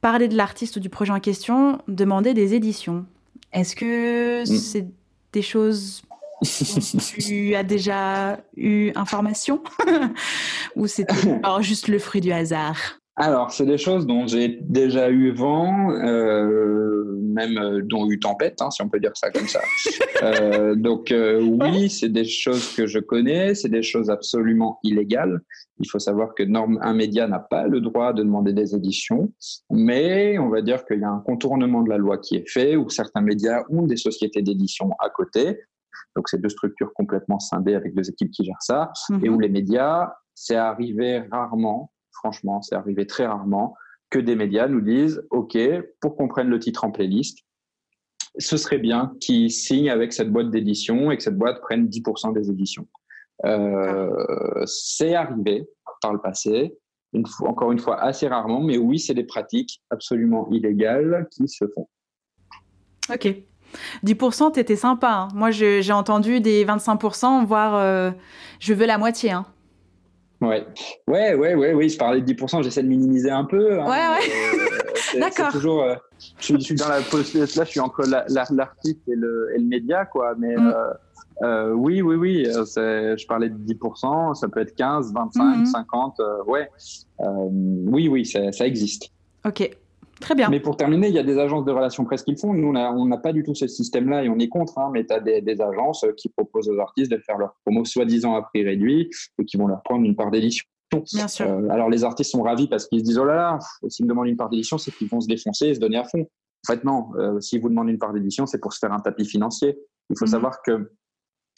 [0.00, 3.06] parler de l'artiste ou du projet en question, demandaient des éditions.
[3.52, 4.46] Est-ce que mm.
[4.46, 4.86] c'est
[5.32, 6.02] des choses
[7.18, 9.62] tu as déjà eu information
[10.76, 11.14] ou c'était
[11.60, 12.98] juste le fruit du hasard?
[13.18, 18.60] Alors, c'est des choses dont j'ai déjà eu vent, euh, même euh, dont eu tempête,
[18.60, 19.60] hein, si on peut dire ça comme ça.
[20.22, 25.40] euh, donc euh, oui, c'est des choses que je connais, c'est des choses absolument illégales.
[25.78, 29.32] Il faut savoir que norme, un média n'a pas le droit de demander des éditions,
[29.70, 32.76] mais on va dire qu'il y a un contournement de la loi qui est fait,
[32.76, 35.58] où certains médias ont des sociétés d'édition à côté.
[36.16, 38.92] Donc c'est deux structures complètement scindées avec deux équipes qui gèrent ça,
[39.22, 39.40] et où mhm.
[39.40, 41.90] les médias, c'est arrivé rarement
[42.26, 43.76] franchement, c'est arrivé très rarement,
[44.10, 45.56] que des médias nous disent, OK,
[46.00, 47.38] pour qu'on prenne le titre en playlist,
[48.38, 52.34] ce serait bien qu'ils signent avec cette boîte d'édition et que cette boîte prenne 10%
[52.34, 52.86] des éditions.
[53.44, 55.68] Euh, c'est arrivé
[56.02, 56.76] par le passé,
[57.40, 61.88] encore une fois assez rarement, mais oui, c'est des pratiques absolument illégales qui se font.
[63.12, 63.34] Ok.
[64.04, 65.10] 10%, t'étais sympa.
[65.10, 65.28] Hein.
[65.34, 68.10] Moi, j'ai entendu des 25%, voire euh,
[68.58, 69.30] je veux la moitié.
[69.30, 69.46] Hein.
[70.48, 70.66] Ouais,
[71.08, 71.88] ouais, ouais, ouais, oui.
[71.88, 73.80] Je parlais de 10%, j'essaie de minimiser un peu.
[73.80, 75.20] Hein, ouais, ouais.
[75.20, 75.52] D'accord.
[75.52, 75.94] Toujours, euh,
[76.40, 80.34] je, suis dans la là, je suis entre l'artiste et le, et le média, quoi.
[80.38, 80.66] Mais mm.
[80.66, 80.92] euh,
[81.42, 82.44] euh, oui, oui, oui.
[82.46, 86.20] Je parlais de 10%, ça peut être 15, 25, 50.
[86.46, 86.68] ouais.
[87.20, 89.10] oui, oui, ça, ça existe.
[89.44, 89.70] Ok.
[90.20, 90.48] Très bien.
[90.48, 92.54] Mais pour terminer, il y a des agences de relations presse qui le font.
[92.54, 94.78] Nous, on n'a pas du tout ce système-là et on est contre.
[94.78, 97.84] Hein, mais tu as des, des, agences qui proposent aux artistes de faire leur promo
[97.84, 100.64] soi-disant à prix réduit et qui vont leur prendre une part d'édition.
[101.12, 101.46] Bien sûr.
[101.46, 103.58] Euh, alors les artistes sont ravis parce qu'ils se disent oh là là,
[103.88, 106.04] s'ils me demandent une part d'édition, c'est qu'ils vont se défoncer et se donner à
[106.04, 106.20] fond.
[106.20, 107.10] En fait, non.
[107.16, 109.76] Euh, S'ils vous demandent une part d'édition, c'est pour se faire un tapis financier.
[110.10, 110.32] Il faut mhm.
[110.32, 110.90] savoir que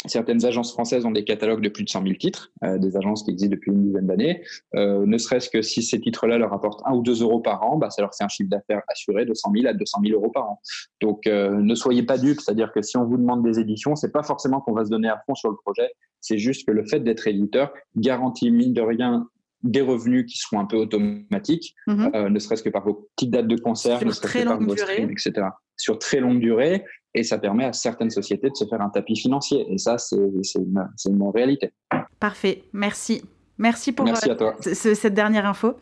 [0.07, 3.25] Certaines agences françaises ont des catalogues de plus de 100 000 titres, euh, des agences
[3.25, 4.43] qui existent depuis une dizaine d'années.
[4.77, 7.77] Euh, ne serait-ce que si ces titres-là leur apportent 1 ou 2 euros par an,
[7.79, 10.31] bah, ça leur fait un chiffre d'affaires assuré de 100 000 à 200 000 euros
[10.31, 10.61] par an.
[11.01, 14.13] Donc, euh, ne soyez pas dupes, c'est-à-dire que si on vous demande des éditions, c'est
[14.13, 15.91] pas forcément qu'on va se donner à fond sur le projet,
[16.21, 19.27] c'est juste que le fait d'être éditeur garantit mine de rien
[19.63, 22.15] des revenus qui seront un peu automatiques, mm-hmm.
[22.15, 24.77] euh, ne serait-ce que par vos petites dates de concert, ne serait-ce que par vos
[24.77, 25.49] streams, etc.
[25.77, 26.85] Sur très longue durée,
[27.15, 29.67] et ça permet à certaines sociétés de se faire un tapis financier.
[29.71, 31.73] Et ça, c'est une, une, réalité.
[32.21, 33.23] Parfait, merci.
[33.59, 34.55] Merci pour Merci à toi.
[34.67, 35.75] Euh, cette dernière info.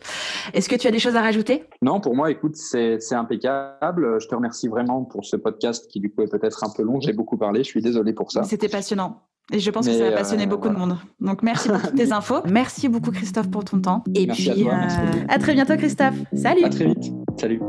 [0.55, 1.65] Est-ce que tu as des choses à rajouter?
[1.83, 4.19] Non, pour moi, écoute, c'est impeccable.
[4.19, 7.01] Je te remercie vraiment pour ce podcast qui, du coup, est peut-être un peu long.
[7.01, 7.63] J'ai beaucoup parlé.
[7.63, 8.45] Je suis désolé pour ça.
[8.45, 9.21] C'était passionnant.
[9.53, 10.97] Et je pense que ça a passionné euh, beaucoup de monde.
[11.21, 12.41] Donc merci pour toutes tes infos.
[12.51, 14.03] Merci beaucoup Christophe pour ton temps.
[14.15, 16.17] Et puis à, toi, euh, à très bientôt Christophe.
[16.33, 16.65] Salut.
[16.65, 17.13] À très vite.
[17.39, 17.61] Salut.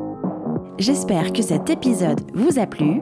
[0.80, 3.02] J'espère que cet épisode vous a plu.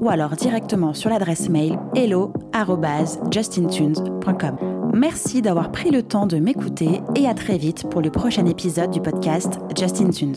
[0.00, 4.56] ou alors directement sur l'adresse mail hello@justintunes.com.
[4.92, 8.90] Merci d'avoir pris le temps de m'écouter et à très vite pour le prochain épisode
[8.90, 10.36] du podcast Justin Tunes.